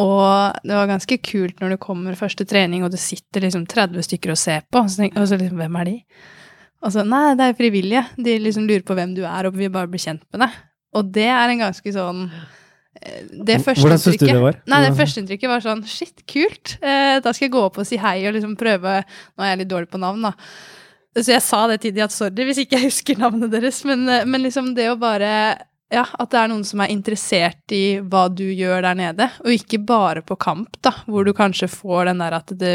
[0.00, 4.06] Og det var ganske kult når du kommer første trening, og det sitter liksom 30
[4.08, 5.96] stykker og ser på, og så, tenker, og så liksom, hvem er de?
[6.84, 8.02] Og så, nei, det er frivillige.
[8.20, 10.58] De liksom lurer på hvem du er, og vil bare bli kjent med deg.
[10.98, 14.58] Og det er en ganske sånn eh, det Hvordan syns du det var?
[14.70, 16.76] Nei, det førsteinntrykket var sånn shit, kult.
[16.82, 19.62] Eh, da skal jeg gå opp og si hei og liksom prøve Nå er jeg
[19.62, 20.34] litt dårlig på navn, da.
[21.14, 24.04] Så jeg sa det til de at sorry hvis ikke jeg husker navnet deres, men,
[24.10, 25.30] eh, men liksom det å bare
[25.94, 29.52] Ja, at det er noen som er interessert i hva du gjør der nede, og
[29.54, 32.74] ikke bare på kamp, da, hvor du kanskje får den der at det,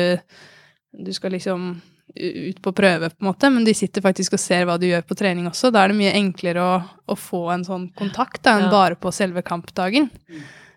[0.96, 1.72] du skal liksom
[2.20, 5.04] ut på prøve, på en måte, men de sitter faktisk og ser hva du gjør
[5.06, 5.70] på trening også.
[5.72, 8.72] Da er det mye enklere å, å få en sånn kontakt da, enn Ja.
[8.74, 10.10] bare på selve kampdagen.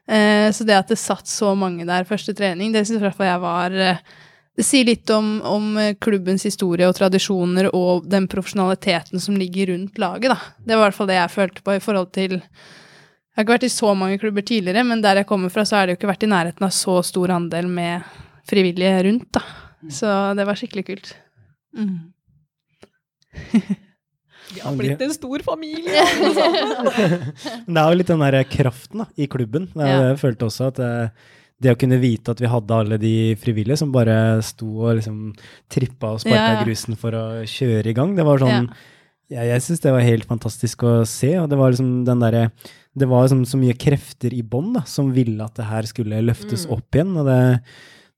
[0.06, 3.16] Eh, så det at det satt så mange der første trening, det syns i hvert
[3.16, 4.02] fall jeg var eh,
[4.56, 5.68] Det sier litt om, om
[6.02, 10.36] klubbens historie og tradisjoner og den profesjonaliteten som ligger rundt laget, da.
[10.60, 13.54] Det var i hvert fall det jeg følte på i forhold til Jeg har ikke
[13.54, 16.00] vært i så mange klubber tidligere, men der jeg kommer fra, så har det jo
[16.02, 18.04] ikke vært i nærheten av så stor andel med
[18.48, 19.40] frivillige rundt, da.
[19.88, 21.14] Så det var skikkelig kult.
[21.72, 22.12] Mm.
[24.52, 26.02] Vi har blitt en stor familie!
[27.64, 29.70] Men det er jo litt den der kraften da, i klubben.
[29.72, 30.02] Det er Ja.
[30.10, 31.08] jeg følte også, at eh,
[31.62, 35.32] det å kunne vite at vi hadde alle de frivillige som bare sto og liksom
[35.72, 36.64] trippa og sparka Ja, ja.
[36.66, 38.68] grusen for å kjøre i gang, det var sånn
[39.32, 42.50] Jeg, jeg syns det var helt fantastisk å se, og det var liksom den derre
[42.92, 46.66] Det var liksom så mye krefter i bånn som ville at det her skulle løftes
[46.68, 46.72] Mm.
[46.76, 47.40] opp igjen, og det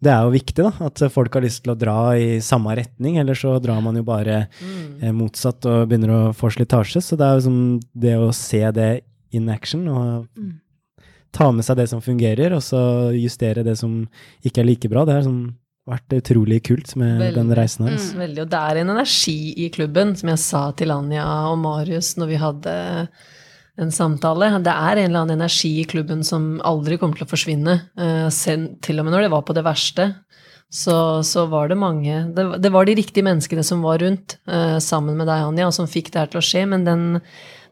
[0.05, 3.15] det er jo viktig, da, at folk har lyst til å dra i samme retning,
[3.17, 4.99] eller så drar man jo bare Mm.
[5.03, 7.01] eh, motsatt og begynner å få slitasje.
[7.01, 9.01] Så det er jo som det å se det
[9.33, 10.61] in action og Mm.
[11.35, 12.81] Ta med seg det som fungerer, og så
[13.17, 14.03] justere det som
[14.47, 17.37] ikke er like bra, det har sånn, vært utrolig kult med Veldig.
[17.37, 18.11] den reisen hans.
[18.15, 18.43] Mm, Veldig.
[18.47, 22.31] Og det er en energi i klubben, som jeg sa til Anja og Marius når
[22.31, 22.77] vi hadde
[23.85, 24.49] en samtale.
[24.65, 27.75] Det er en eller annen energi i klubben som aldri kommer til å forsvinne.
[27.99, 28.29] Eh,
[28.81, 30.09] til og med når det var på det verste,
[30.75, 34.79] så, så var det mange det, det var de riktige menneskene som var rundt, eh,
[34.83, 36.65] sammen med deg, Anja, og som fikk det her til å skje.
[36.71, 37.05] Men den,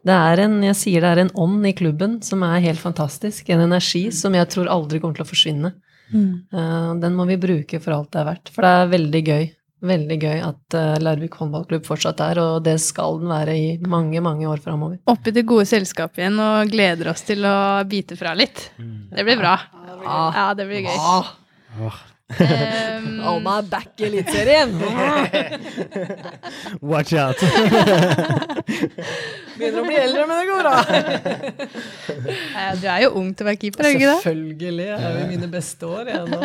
[0.03, 3.49] det er en jeg sier det er en ånd i klubben som er helt fantastisk.
[3.53, 5.73] En energi som jeg tror aldri kommer til å forsvinne.
[6.13, 6.31] Mm.
[6.51, 8.51] Eh, Den må vi bruke for alt det er verdt.
[8.53, 9.45] For det er veldig gøy.
[9.83, 14.21] Veldig gøy at eh, Larvik håndballklubb fortsatt er, og det skal den være i mange,
[14.23, 14.99] mange år framover.
[15.11, 18.69] Opp i det gode selskapet igjen og gleder oss til å bite fra litt.
[18.79, 19.57] Det blir bra.
[20.03, 20.97] Ja, det blir gøy.
[22.39, 24.73] Åh, Um, Alma er back i Eliteserien!
[26.91, 27.39] watch out!
[29.53, 30.77] Begynner å bli eldre, men det går bra.
[32.59, 34.15] eh, du er jo ung til å være keeper, er du ikke det?
[34.23, 34.87] Selvfølgelig.
[34.87, 36.39] Jeg er jo i mine beste år, igjen nå.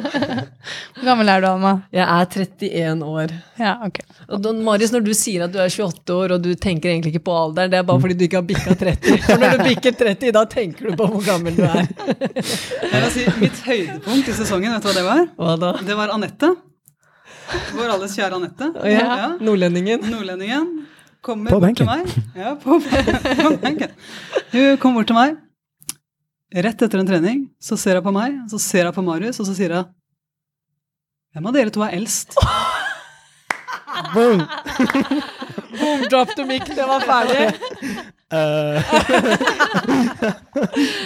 [0.98, 1.72] Hvor gammel er du, Alma?
[1.94, 3.34] Jeg er 31 år.
[3.62, 4.00] Ja, ok.
[4.28, 7.14] Og Don Marius, når du sier at du er 28 år, og du tenker egentlig
[7.14, 9.24] ikke på alderen, det er bare fordi du ikke har bikka 30.
[9.24, 11.88] For når du bikker 30, da tenker du på hvor gammel du er.
[11.88, 15.24] Jeg vil si, Mitt høydepunkt i sesongen, vet du hva det var?
[15.38, 15.72] Hva da?
[15.86, 16.54] Det var Anette.
[17.74, 18.70] Vår alles kjære Anette.
[18.90, 19.34] Ja.
[19.40, 20.00] Nordlendingen.
[20.10, 20.86] Nordlendingen.
[21.24, 22.08] Kommer På bort til meg.
[22.38, 22.78] Ja, på,
[23.42, 23.94] på benken.
[24.52, 25.38] Hun kom bort til meg.
[26.54, 29.48] Rett etter en trening så ser hun på meg, så ser hun på Marius, og
[29.50, 29.88] så sier hun
[31.36, 32.32] Hvem av dere to er eldst?
[34.14, 34.40] Boom!
[35.78, 37.50] Boom, drop the mic, det var ferdig.
[38.28, 38.36] Eh,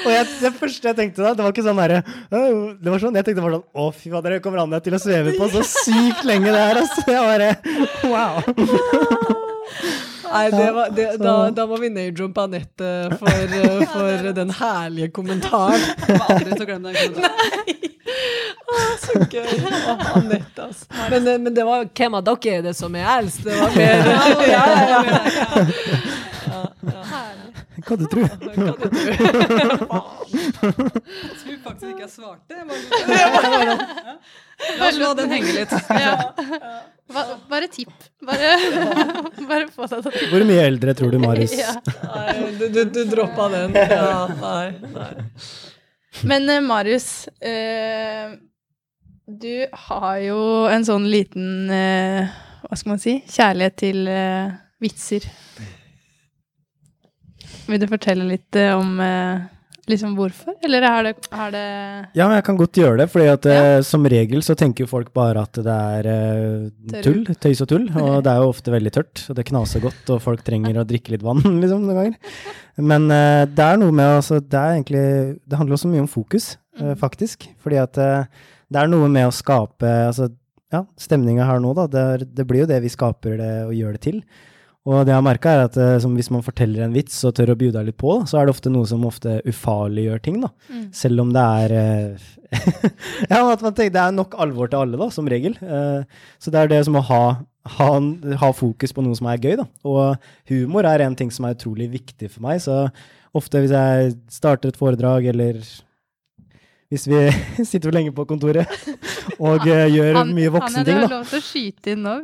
[0.04, 2.00] og jeg, det første jeg tenkte da, det var ikke sånn derre
[2.34, 4.90] «Åh», Det var sånn, jeg tenkte bare sånn Å, fy fader, det kommer Anja til
[4.96, 6.98] å sveve på så sykt lenge det her, altså.
[7.06, 7.54] Jeg bare
[8.10, 8.42] Wow.
[10.32, 12.88] Nei, det var, det, da, da må vi name-jumpe Anette
[13.20, 13.30] for,
[13.60, 15.76] eh, for den herlige kommentaren.
[16.06, 17.52] Kommer aldri til å glemme den kommentaren.
[18.72, 19.52] Å, så gøy.
[19.92, 20.88] Å, Anette, altså.
[21.12, 23.44] Men, eh, men det var hvem av dere er det som er eldst?
[23.44, 24.00] Det var mer
[24.48, 24.50] ja,
[24.88, 25.20] ja, ja.
[27.86, 28.28] Hva du tror?
[28.28, 29.18] Hva du tror.
[30.32, 32.02] Jeg tror faktisk ikke.
[32.02, 32.54] Jeg svarte.
[34.62, 34.76] Ja.
[34.78, 35.72] La oss la den henge litt.
[36.04, 36.12] Ja.
[37.50, 37.92] Bare tipp.
[38.24, 38.52] Bare,
[39.48, 40.28] bare få deg til å.
[40.30, 41.52] Hvor mye eldre tror du Marius?
[41.58, 41.74] Ja.
[42.06, 43.74] Nei, du, du, du droppa den.
[43.76, 45.10] Ja, nei, nei.
[46.28, 48.32] Men uh, Marius, uh,
[49.26, 50.40] du har jo
[50.70, 52.32] en sånn liten uh,
[52.68, 53.18] Hva skal man si?
[53.28, 54.06] Kjærlighet til
[54.82, 55.26] vitser.
[57.72, 59.44] Vil du fortelle litt eh, om eh,
[59.88, 61.62] liksom hvorfor, eller er det, er det
[62.18, 65.46] Ja, men jeg kan godt gjøre det, for eh, som regel så tenker folk bare
[65.46, 66.10] at det er
[67.06, 70.04] tull, tøys og tull, og det er jo ofte veldig tørt, og det knaser godt,
[70.12, 72.44] og folk trenger å drikke litt vann, liksom, noen ganger.
[72.92, 75.06] Men det er noe med, altså, det er egentlig,
[75.48, 79.34] det handler også mye om fokus, eh, faktisk, fordi at det er noe med å
[79.34, 80.28] skape, altså,
[80.72, 83.76] ja, stemninga her nå da, det, er, det blir jo det vi skaper det og
[83.76, 84.24] gjør det til.
[84.82, 87.36] Og det jeg har merka, er at eh, som hvis man forteller en vits og
[87.38, 90.50] tør å bjuda litt på, så er det ofte noe som ofte ufarliggjør ting, da.
[90.72, 90.88] Mm.
[90.98, 92.24] Selv om det er eh,
[93.30, 95.54] Ja, at man tenker det er nok alvor til alle, da, som regel.
[95.62, 97.22] Eh, så det er det som å ha,
[97.78, 97.88] ha,
[98.42, 99.68] ha fokus på noe som er gøy, da.
[99.86, 102.88] Og humor er en ting som er utrolig viktig for meg, så
[103.38, 105.62] ofte hvis jeg starter et foredrag eller
[106.92, 107.20] hvis vi
[107.70, 108.68] sitter for lenge på kontoret
[109.38, 112.16] og uh, gjør Han- mye voksenting, Han har jo lov til å skyte inn nå.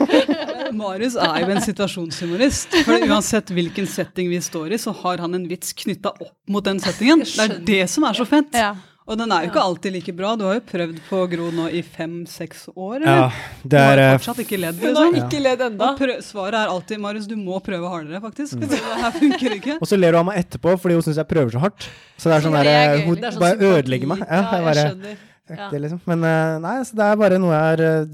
[0.80, 2.74] Marius er jo en situasjonshumorist.
[2.86, 6.64] For uansett hvilken setting vi står i, så har han en vits knytta opp mot
[6.66, 7.24] den settingen.
[7.26, 8.54] Det er det som er så fett.
[8.54, 8.74] Ja.
[9.06, 10.32] Og den er jo ikke alltid like bra.
[10.34, 13.28] Du har jo prøvd på Gro nå i fem-seks år, Ja,
[13.62, 15.28] det er, Du har eh, fortsatt ikke ledd, Hun har liksom.
[15.28, 15.90] ikke ledd enda.
[16.26, 18.58] Svaret er alltid Marius, du må prøve hardere, faktisk.
[18.66, 19.78] Det her funker ikke.
[19.78, 21.86] Og så ler du av meg etterpå fordi hun syns jeg prøver så hardt.
[22.18, 23.78] Så det er sånn Det der, er eh, hun er sånn bare sympati.
[23.78, 24.26] ødelegger meg.
[24.26, 25.16] Ja, jeg bare.
[25.46, 25.68] Ja.
[25.70, 26.00] det, liksom.
[26.10, 28.06] Men eh, nei, så det er bare noe jeg har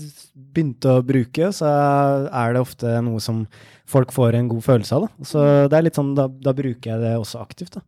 [0.53, 1.69] begynt å bruke, så
[2.29, 3.47] er det ofte noe som
[3.93, 5.07] folk får en god følelse av.
[5.09, 5.25] Da.
[5.29, 7.79] Så det er litt sånn, da, da bruker jeg det også aktivt.
[7.81, 7.83] da.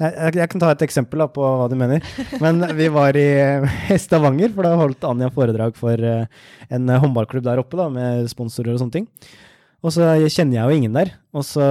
[0.00, 2.04] Jeg, jeg, kan ta et eksempel da, på hva du mener.
[2.42, 6.26] Men vi var i Stavanger, for da holdt Anja foredrag for eh,
[6.74, 9.08] en håndballklubb der oppe da, med sponsorer og sånne ting.
[9.84, 11.12] Og så kjenner jeg jo ingen der.
[11.36, 11.64] Og så,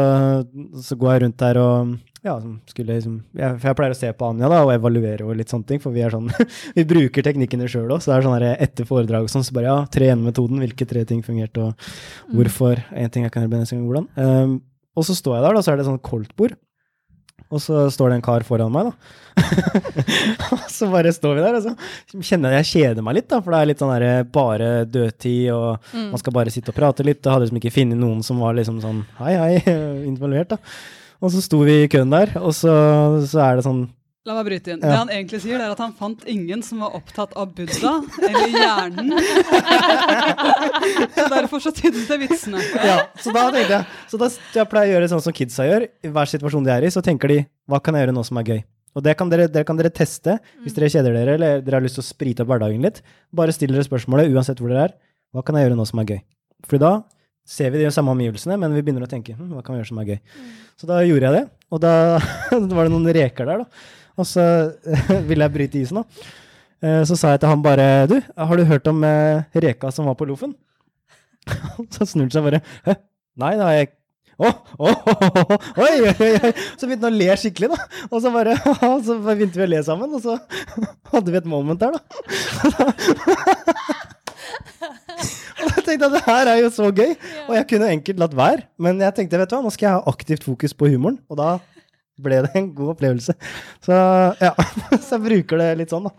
[0.86, 2.38] så går jeg rundt der og ja,
[2.70, 5.52] skulle liksom jeg, For jeg pleier å se på Anja da, og evaluere og litt
[5.52, 6.30] sånne ting, for vi er sånn
[6.78, 9.68] Vi bruker teknikkene sjøl òg, så det er sånn etter foredrag og sånn, så bare
[9.68, 12.80] ja, tre igjen metoden, hvilke tre ting fungerte, og hvorfor.
[12.96, 14.08] En ting jeg kan gjøre neste gang, hvordan.
[14.16, 14.56] Um,
[14.96, 16.56] og så står jeg der, da, så er det sånn koldtbord.
[17.52, 18.94] Og så står det en kar foran meg, da.
[20.54, 23.40] og så bare står vi der, og så kjenner jeg jeg kjeder meg litt, da,
[23.42, 26.10] for det er litt sånn der bare dødtid, og Mm.
[26.12, 27.22] man skal bare sitte og prate litt.
[27.24, 29.76] Jeg hadde liksom ikke funnet noen som var liksom sånn hei, hei,
[30.12, 30.58] involvert, da.
[31.24, 32.74] Og så sto vi i køen der, og så,
[33.30, 33.86] så er det sånn
[34.24, 34.80] La meg bryte inn.
[34.80, 34.88] Ja.
[34.88, 37.98] Det han egentlig sier, det er at han fant ingen som var opptatt av Buddha
[38.24, 39.10] eller hjernen.
[41.12, 42.62] så Derfor så tydde det vitsene.
[42.80, 45.90] Ja, så da tenkte jeg Så da jeg pleier å gjøre sånn som kidsa gjør.
[46.08, 48.40] I hver situasjon de er i, så tenker de hva kan jeg gjøre nå som
[48.40, 48.62] er gøy?
[48.94, 51.84] Og det kan dere, det kan dere teste hvis dere kjeder dere eller dere har
[51.84, 53.02] lyst til å sprite opp hverdagen litt.
[53.36, 54.94] Bare still dere spørsmålet uansett hvor dere er.
[55.36, 56.22] Hva kan jeg gjøre nå som er gøy?
[56.70, 56.94] For da
[57.44, 59.90] ser vi de samme omgivelsene, men vi begynner å tenke hm, hva kan vi gjøre
[59.90, 60.22] som er gøy?
[60.80, 61.94] Så da gjorde jeg det, og da
[62.78, 63.90] var det noen reker der, da.
[64.20, 64.44] Og så
[65.30, 66.04] ville jeg bryte isen, da.
[66.84, 70.06] Eh, Så sa jeg til han bare Du, har du hørt om eh, reka som
[70.10, 70.54] var på Lofen?
[71.96, 72.98] Så snur han seg bare Hæ?
[73.42, 74.00] Nei, det har jeg ikke.
[74.44, 76.52] Oh, oh, oh, oi, oi, oi.
[76.78, 78.06] Så begynte han å le skikkelig, da.
[78.10, 78.56] Og så bare
[79.06, 80.38] Så begynte vi å le sammen, og så
[81.14, 82.02] hadde vi et moment der, da.
[85.64, 87.14] Og da tenkte jeg at det her er jo så gøy,
[87.48, 88.66] og jeg kunne enkelt latt være.
[88.82, 91.40] Men jeg tenkte vet du hva, nå skal jeg ha aktivt fokus på humoren, og
[91.40, 91.50] da
[92.22, 93.34] ble det en god opplevelse.
[93.84, 93.94] Så
[94.42, 94.54] ja,
[95.04, 96.14] så jeg bruker det litt sånn, da.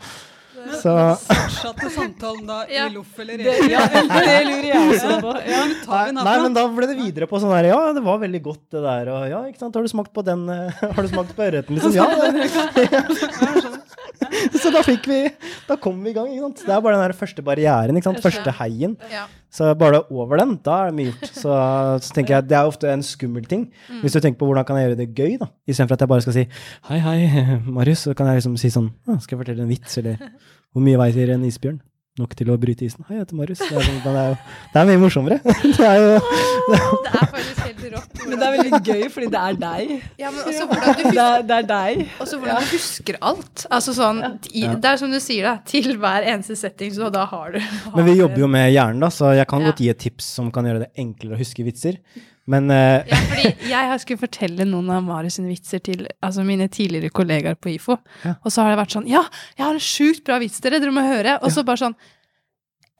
[0.80, 2.86] Så Fortsatte samtalen da Ja.
[2.88, 5.34] i loff eller Det, ja, det lurer jeg også på.
[5.44, 5.58] Ja.
[5.68, 8.40] Ja, den Nei, men da ble det videre på sånn her Ja, det var veldig
[8.46, 11.10] godt det der, og ja, ikke sant, har du smakt på den eh, Har du
[11.12, 11.92] smakt på ørreten, liksom?
[11.92, 12.08] Ja.
[12.08, 13.84] Det.
[14.62, 15.20] Så da fikk vi
[15.68, 16.62] Da kom vi i gang, ikke sant.
[16.66, 18.22] Det er bare den der første barrieren, ikke sant.
[18.24, 18.96] Første heien.
[19.12, 19.24] Ja.
[19.54, 21.30] Så bare over den, da er det mye gjort.
[21.30, 21.54] Så,
[22.02, 23.68] så tenker jeg det er ofte en skummel ting.
[24.02, 25.50] Hvis du tenker på hvordan kan jeg gjøre det gøy, da.
[25.70, 26.46] Istedenfor at jeg bare skal si
[26.90, 27.18] hei, hei,
[27.78, 30.18] Marius, så kan jeg liksom si sånn Skal jeg fortelle en vits, eller
[30.74, 31.78] hvor mye veier en isbjørn?
[32.14, 33.02] Nok til å bryte isen.
[33.08, 33.58] Hei, jeg heter Marius.
[33.58, 34.34] Det er, det er, jo,
[34.70, 35.38] det er mye morsommere.
[35.74, 38.20] Det er jo Det er faktisk helt rått.
[38.28, 39.90] Men det er veldig gøy, fordi det er deg.
[40.22, 42.04] Ja, men også hvordan du Det husker, er, det er deg.
[42.22, 43.64] også hvordan du husker alt.
[43.74, 44.20] Altså sånn,
[44.52, 45.56] i, Det er som du sier, da.
[45.66, 49.02] Til hver eneste setting, så da har du har Men vi jobber jo med hjernen,
[49.02, 49.72] da, så jeg kan Ja.
[49.72, 51.98] godt gi et tips som kan gjøre det enklere å huske vitser.
[52.50, 53.04] Men uh...
[53.10, 57.12] Ja, fordi jeg har skulle fortelle noen av Marius sine vitser til altså mine tidligere
[57.14, 57.96] kollegaer på IFO.
[58.24, 58.34] Ja.
[58.44, 59.22] Og så har det vært sånn Ja,
[59.56, 61.38] jeg har en sjukt bra vits dere, dere må høre.
[61.40, 61.96] Og så bare sånn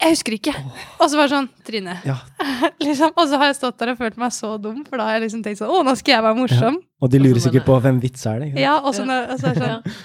[0.03, 0.55] Jeg husker ikke.
[0.99, 1.99] Og så bare sånn Trine.
[2.09, 2.17] ja,
[2.87, 3.13] liksom.
[3.15, 5.29] Og så har jeg stått der og følt meg så dum, for da har jeg
[5.29, 6.81] liksom tenkt sånn Å, nå skal jeg være morsom.
[7.05, 8.51] og de lurer sikkert på hvem vits er det.
[8.61, 10.03] Ja, og så, og så er det sånn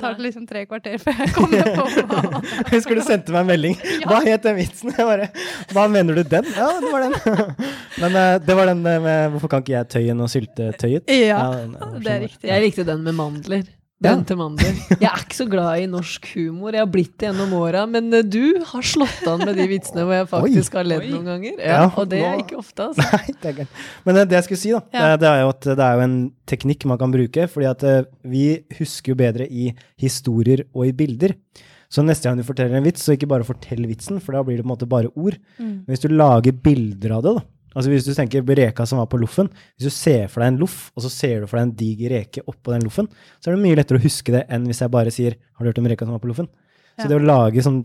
[0.00, 2.40] tar det liksom tre kvarter før jeg kommer på hva
[2.72, 3.76] Husker du sendte meg en melding?
[4.08, 4.92] Hva het den vitsen?
[4.96, 5.28] Jeg bare,
[5.72, 6.48] Hva mener du den?
[6.56, 7.54] Ja, det var den.
[8.02, 11.08] Men eh, det var den eh, med Hvorfor kan ikke jeg tøyen og syltetøyet?
[11.14, 12.50] Ja, den, eh, det er riktig.
[12.50, 13.64] Jeg likte den med mandler.
[14.04, 14.14] Ja.
[14.14, 14.58] Den.
[15.00, 16.72] Jeg er ikke så glad i norsk humor.
[16.76, 20.04] Jeg har blitt det gjennom åra, men eh, du har slått an med de vitsene
[20.04, 21.58] hvor jeg faktisk har ledd noen ganger.
[21.58, 23.08] Ja, Ja, og det er ikke ofte, altså.
[23.10, 23.82] Nei, det er gærent.
[24.06, 25.06] Men eh, det jeg skulle si, da, Ja.
[25.14, 26.18] det, det er jo at det er jo en
[26.54, 27.48] teknikk man kan bruke.
[27.50, 28.44] fordi at eh, vi
[28.78, 31.34] husker jo bedre i historier og i bilder.
[31.94, 34.56] Så neste gang du forteller en vits, så ikke bare fortell vitsen, for da blir
[34.58, 35.36] det på en måte bare ord.
[35.60, 35.84] Mm.
[35.84, 37.44] Men hvis du lager bilder av det, da.
[37.74, 40.60] Altså Hvis du tenker reka som var på loffen, hvis du ser for deg en
[40.62, 43.08] loff, og så ser du for deg en diger reke oppå den loffen,
[43.40, 45.70] så er det mye lettere å huske det enn hvis jeg bare sier 'Har du
[45.70, 46.48] hørt om reka som var på loffen?'
[46.96, 47.08] Så Ja.
[47.08, 47.84] det å lage sånn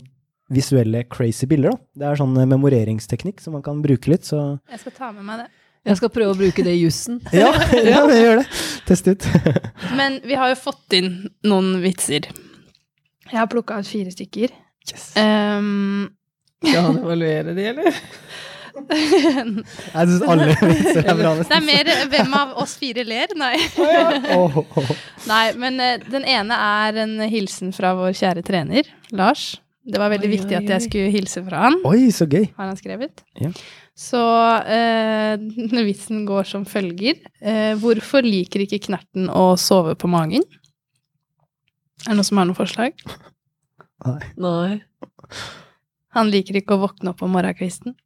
[0.50, 4.22] visuelle crazy bilder, da, det er sånn eh, memoreringsteknikk som man kan bruke litt.
[4.22, 5.48] Så Jeg skal ta med meg det.
[5.86, 7.20] Jeg skal prøve å bruke det i jussen.
[7.32, 8.46] Ja, ja det gjør det.
[8.86, 9.26] Test ut.
[9.98, 12.28] Men vi har jo fått inn noen vitser.
[13.30, 14.50] Jeg har plukka ut fire stykker.
[14.90, 15.12] Yes.
[15.16, 16.10] Um,
[16.64, 18.00] Skal han evaluere de, eller?
[19.94, 21.32] Jeg syns alle vitser er bra.
[21.40, 23.32] det er mer hvem av oss fire ler.
[23.38, 23.54] Nei.
[25.32, 29.52] Nei, men eh, den ene er en hilsen fra vår kjære trener, Lars.
[29.90, 32.44] Det var veldig Oi, viktig oi, at jeg skulle hilse fra han, Oi, så gøy.
[32.58, 33.22] har han skrevet.
[33.40, 33.48] Ja.
[34.00, 34.20] Så
[34.70, 35.40] eh,
[35.88, 37.18] vitsen går som følger.
[37.40, 40.44] Eh, hvorfor liker ikke knerten å sove på magen?
[42.06, 42.94] Er det noen som har noen forslag?
[44.40, 44.78] Nei.
[46.16, 47.96] Han liker ikke å våkne opp om morgenkvisten.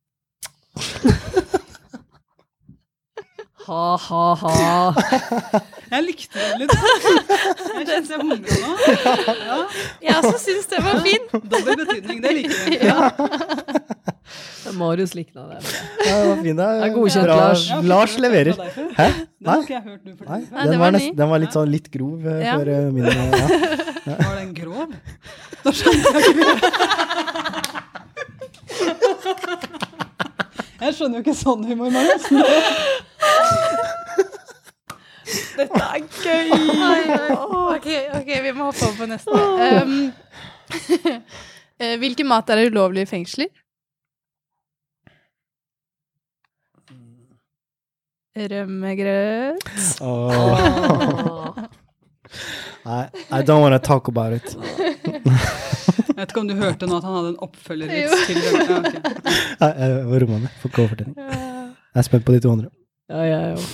[3.65, 5.61] Ha, ha, ha.
[5.89, 6.73] Jeg likte den litt.
[6.75, 8.73] Jeg kjente jeg humra nå.
[9.49, 9.57] Ja,
[10.05, 11.33] Jeg også syns det var fint.
[11.33, 12.83] Dobbel betydning, det liker jeg.
[12.85, 12.97] Ja.
[14.75, 15.59] Marius likna det.
[16.05, 16.57] Ja, det var fin.
[16.61, 17.37] Det er godkjent, Bra.
[17.41, 17.63] Lars.
[17.95, 18.55] Lars leverer.
[18.99, 19.09] Hæ?
[19.49, 19.59] Nei.
[19.71, 22.59] Nei, den var nesten, den var litt sånn litt grov eh, Ja.
[22.59, 24.17] for eh, min eh, ja.
[24.29, 24.93] Var den grov?
[25.65, 26.45] Da skjønner jeg ikke
[30.85, 32.27] Jeg skjønner jo ikke sånn humor, Marius.
[35.57, 36.51] Dette er gøy!
[37.75, 39.33] Ok, ok, vi må hoppe over på neste.
[39.33, 40.13] Um,
[41.81, 43.49] eh, hvilken mat er ulovlig i fengsler?
[48.35, 49.65] Rømmegrøt.
[50.03, 51.55] Oh.
[52.85, 54.57] I, I don't want to talk about it.
[56.15, 58.55] Jeg vet ikke om du hørte nå at han hadde en oppfølgervits til den.
[58.55, 59.01] Ja, okay.
[59.59, 60.51] Nei, Jeg var rommende.
[60.61, 61.17] Får ikke overtenning.
[61.35, 62.71] Jeg er spent på de to andre.
[63.11, 63.65] Ja, jeg òg.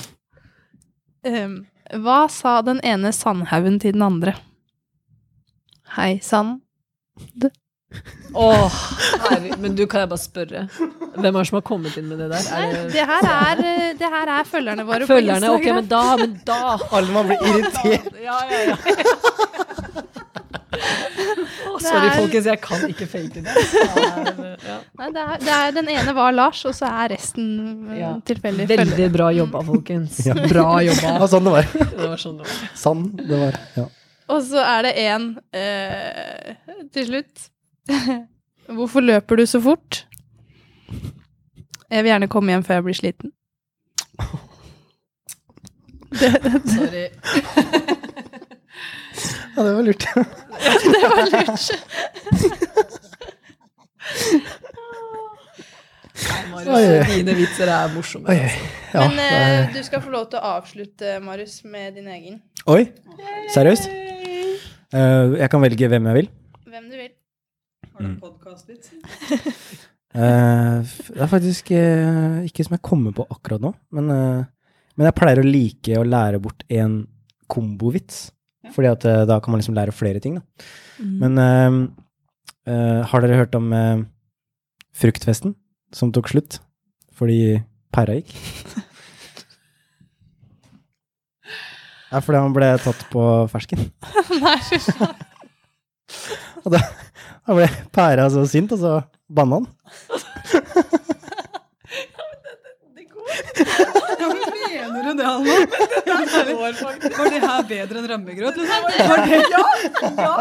[1.29, 1.59] Um,
[2.00, 4.38] hva sa den ene sandhaugen til den andre?
[5.98, 6.62] Hei, sand.
[8.35, 8.81] Åh,
[9.26, 10.64] herre, men du, kan jeg bare spørre?
[11.16, 12.50] Hvem er det som har kommet inn med det der?
[12.57, 15.50] Er det det her er, eh, det her er følgerne våre følgerne?
[15.50, 16.61] på Ok, men da, men da
[16.94, 18.12] Alle man blir irritert.
[18.22, 18.76] Ja, ja, ja.
[21.85, 23.45] Sorry, er- folkens, jeg kan ikke fake det.
[24.71, 24.75] Ja.
[25.01, 27.47] Nei, det er, det er, den ene var Lars, og så er resten
[27.90, 28.11] eh, Ja.
[28.29, 30.19] tilfeldig Veldig Veldig bra jobba, folkens.
[30.27, 30.35] Ja.
[30.53, 31.14] Bra Det jobba.
[31.23, 31.71] var sånn det var.
[31.73, 32.69] Det var sånn det var.
[32.77, 33.59] Sann det var.
[33.79, 33.87] Ja.
[34.31, 35.25] Og så er det en
[35.57, 36.53] eh,
[36.95, 37.49] til slutt.
[38.77, 40.05] Hvorfor løper du så fort?
[41.90, 43.33] Jeg vil gjerne komme hjem før jeg blir sliten.
[46.21, 47.09] Sorry.
[49.61, 50.05] Ja, det var lurt.
[50.94, 52.70] Det var lurt.
[56.20, 56.64] Nei, Oi.
[56.66, 58.33] Marius, dine vitser er morsomme.
[58.33, 58.64] Altså.
[58.94, 62.40] ja, Men eh, er- du skal få lov til å avslutte, Marius, med din egen.
[62.68, 62.83] Oi,
[63.55, 63.88] seriøst?
[64.90, 66.29] Uh, jeg kan velge hvem jeg vil.
[66.73, 67.12] Hvem du vil.
[67.92, 68.92] Har du en podcastvits?
[70.11, 70.79] Eh,
[71.14, 74.40] det er faktisk uh, ikke som jeg kommer på akkurat nå, men, uh,
[74.99, 76.96] men jeg pleier å like å lære bort en
[77.46, 78.33] kombovits.
[78.71, 78.75] Ja.
[78.77, 80.71] Fordi at eh, da kan man liksom lære flere ting, da.
[81.03, 81.17] Mm.
[81.21, 81.79] Men eh,
[82.71, 84.05] eh, har dere hørt om eh,
[84.97, 85.57] fruktfesten
[85.97, 86.61] som tok slutt
[87.19, 87.59] fordi
[87.93, 88.31] pæra gikk?
[92.11, 93.85] Ja, fordi han ble tatt på fersken.
[94.43, 95.21] Nei, fy faen.
[96.65, 96.81] Og da,
[97.47, 98.97] da ble pæra så sint, og så
[99.31, 99.69] banna han.
[104.21, 105.55] Ja, men mener du det, Alma?
[107.19, 108.57] Var det her bedre enn rømmegrøt?
[108.61, 109.65] Ja,
[110.21, 110.35] ja?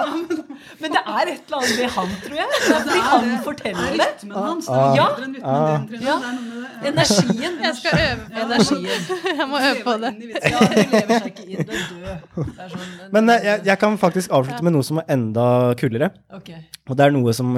[0.80, 2.50] Men det er et eller annet ved han, tror jeg.
[2.68, 4.08] Fordi han forteller det.
[4.10, 5.08] Rytmen hans er Ja.
[5.10, 6.00] bedre enn rytmen din, Trine.
[6.00, 6.90] Det er noe det.
[6.90, 7.54] Energien.
[7.64, 8.42] Jeg skal øve på det.
[8.46, 9.02] Energien.
[9.40, 10.12] Jeg må øve på det.
[10.50, 12.18] Ja, du lever seg ikke inn, du er død.
[12.60, 15.46] Det sånn, Men eh, jeg, jeg kan faktisk avslutte med noe som er enda
[15.80, 16.12] kulere.
[16.36, 16.52] Ok.
[16.90, 17.52] Og det er noe som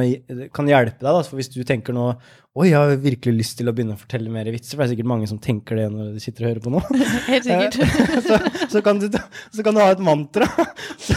[0.54, 1.22] kan hjelpe deg, da.
[1.28, 2.12] For hvis du tenker nå
[2.52, 4.92] Oi, jeg har virkelig lyst til å begynne å fortelle mer vitser, for det er
[4.98, 6.82] sikkert mange som tenker det når de sitter og hører på nå.
[7.32, 7.78] Helt sikkert.
[8.28, 8.40] så,
[8.74, 9.08] så, kan du,
[9.56, 10.50] så kan du ha et mantra.
[11.06, 11.16] Så,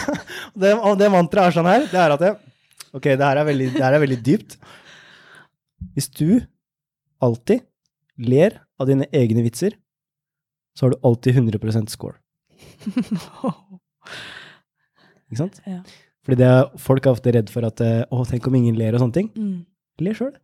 [0.55, 1.89] og det, og det mantraet er sånn her.
[1.91, 2.31] Det er at det,
[2.95, 4.55] Ok, det her er veldig, det her er veldig dypt.
[5.97, 6.29] Hvis du
[7.25, 7.67] alltid
[8.23, 9.75] ler av dine egne vitser,
[10.79, 12.15] så har du alltid 100% score.
[15.27, 15.59] Ikke sant?
[15.67, 15.83] Ja.
[16.23, 18.95] Fordi det er, folk er ofte redd for at eh, Å, tenk om ingen ler
[18.95, 19.35] og sånne ting.
[19.35, 19.65] Mm.
[20.07, 20.35] Ler sjøl.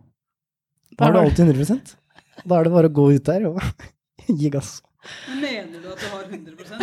[0.99, 1.81] Da har du alltid 100
[2.45, 3.61] Da er det bare å gå ut der og
[4.41, 4.79] gi gass.
[5.41, 6.77] Mener du at du har 100%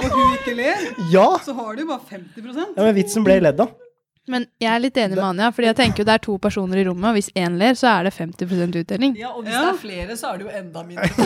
[0.00, 0.76] og hun ikke ler,
[1.10, 1.24] Ja!
[1.42, 3.72] så har du jo bare 50% ja men vitsen ble ledd av.
[4.30, 6.78] Men jeg er litt enig med Anja, fordi jeg tenker jo det er to personer
[6.78, 9.16] i rommet, og hvis én ler, så er det 50% utdeling.
[9.18, 9.62] Ja, og hvis Ja.
[9.64, 11.08] det er flere, så er det jo enda mindre.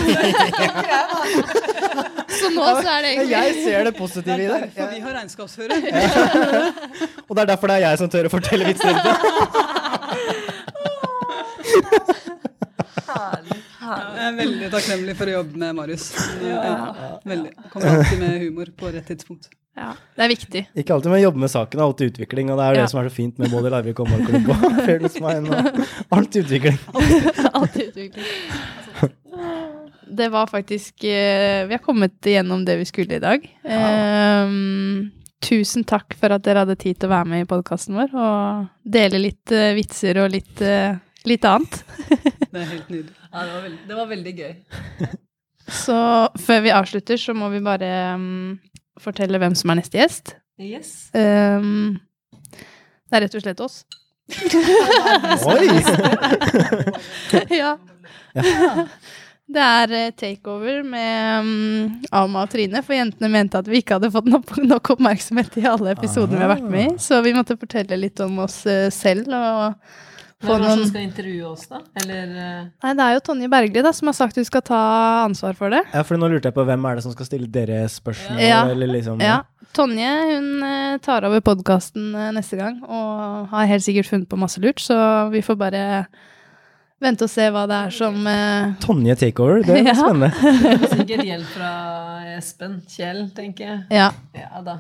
[2.35, 4.49] Så nå så er det egentlig Jeg ser det positive i det.
[4.49, 4.61] det.
[4.75, 5.77] derfor vi har regnskapsfører.
[7.29, 8.95] Og det er derfor det er jeg som tør å fortelle vitser.
[13.05, 13.59] Herlig.
[13.85, 16.07] Jeg er veldig takknemlig for å jobbe med Marius.
[16.41, 17.19] Ja.
[17.29, 17.53] Veldig.
[17.73, 19.51] Kommer alltid med humor på rett tidspunkt.
[19.75, 20.61] Ja, det er viktig.
[20.79, 22.51] Ikke alltid men jobbe med saken, er alltid utvikling.
[22.55, 22.83] Og det er Ja.
[22.85, 25.87] det som er så fint med både Larvik og Marklubb og Fearless Mine.
[26.15, 26.79] Alt utvikling.
[27.59, 28.25] Alt utvikling.
[30.15, 33.43] Det var faktisk eh, Vi har kommet igjennom det vi skulle i dag.
[33.67, 35.11] Ehm,
[35.43, 38.69] tusen takk for at dere hadde tid til å være med i podkasten vår og
[38.87, 40.95] dele litt eh, vitser og litt, eh,
[41.27, 41.83] litt annet.
[42.55, 43.15] Det er helt nydelig.
[43.33, 44.53] Ja, det, var veldig, det var veldig gøy.
[45.83, 45.99] Så
[46.45, 48.61] før vi avslutter, så må vi bare um,
[49.01, 50.37] fortelle hvem som er neste gjest.
[50.63, 50.93] Yes.
[51.17, 51.97] Um,
[53.11, 53.83] det er rett og slett oss.
[55.51, 55.67] Oi!
[57.61, 57.75] ja.
[59.45, 63.99] Det er eh, takeover med um, Alma og Trine, for jentene mente at vi ikke
[63.99, 66.97] hadde fått nok, nok oppmerksomhet i alle episodene vi har vært med i.
[67.03, 69.75] Så vi måtte fortelle litt om oss eh, selv og
[70.45, 71.81] få Hvem er det som skal intervjue oss, da?
[72.03, 74.81] Eller eh, Nei, det er jo Tonje Bergli da, som har sagt hun skal ta
[75.25, 75.81] ansvar for det.
[75.95, 78.43] Ja, for nå lurte jeg på hvem er det som skal stille dere spørsmål?
[78.45, 78.63] Ja.
[78.73, 79.41] Eller liksom, Ja.
[79.75, 84.63] Tonje hun eh, tar over podkasten neste gang og har helt sikkert funnet på masse
[84.63, 84.97] lurt, så
[85.33, 85.83] vi får bare
[87.03, 88.71] vente og se hva det er som uh...
[88.81, 89.95] Tonje Takeover, det er Ja.
[89.99, 90.31] spennende.
[90.31, 91.73] er sikkert hjelp fra
[92.39, 93.81] Espen Kjell, tenker jeg.
[93.99, 94.07] Ja.
[94.39, 94.79] Ja da.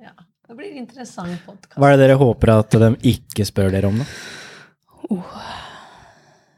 [0.00, 0.14] Ja.
[0.50, 1.76] Det blir en interessant podkast.
[1.78, 4.06] Hva er det dere håper at de ikke spør dere om, da?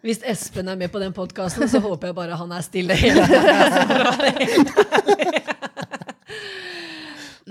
[0.03, 3.23] Hvis Espen er med på den podkasten, så håper jeg bare han er stille hele
[3.31, 4.67] tiden.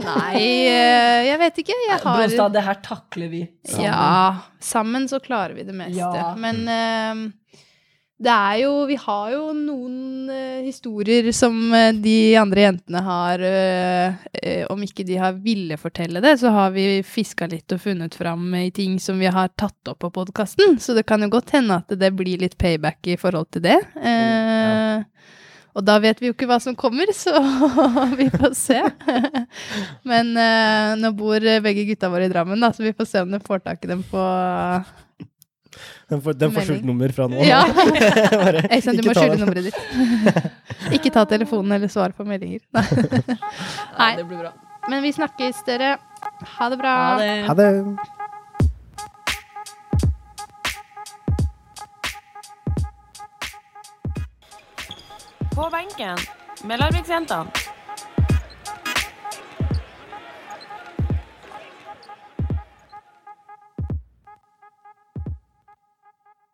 [0.01, 1.75] Nei, eh, jeg vet ikke.
[1.85, 3.41] Jeg har Bronstad, det her takler vi.
[3.67, 3.85] sammen.
[3.85, 5.99] Ja, sammen så klarer vi det meste.
[5.99, 6.33] Ja.
[6.39, 7.15] Men eh,
[8.21, 13.41] det er jo Vi har jo noen uh, historier som uh, de andre jentene har
[13.41, 18.15] uh, Om ikke de har ville fortelle det, så har vi fiska litt og funnet
[18.17, 20.77] fram i ting som vi har tatt opp på podkasten.
[20.81, 23.77] Så det kan jo godt hende at det blir litt payback i forhold til det.
[23.95, 25.03] Ja.
[25.75, 27.35] og da vet vi jo ikke hva som kommer, så
[28.19, 28.81] vi får se.
[30.07, 30.33] Men
[31.01, 33.63] nå bor begge gutta våre i Drammen, da, så vi får se om de får
[33.67, 34.25] tak i dem på
[36.11, 37.39] Den får, den får skjult nummer fra nå.
[37.47, 37.61] Ja.
[38.43, 39.77] Bare, Ikke sant, du må ta skjule nummeret ditt.
[40.97, 42.59] Ikke ta telefonen eller svare på meldinger.
[42.75, 42.85] Nei.
[43.97, 44.11] Nei.
[44.19, 44.51] det blir bra.
[44.89, 45.95] Men vi snakkes, dere.
[46.57, 46.95] Ha det bra.
[47.13, 47.35] Ha det.
[47.47, 47.69] Ha det.
[55.55, 56.17] På benken
[56.63, 57.70] med Larviksjentene.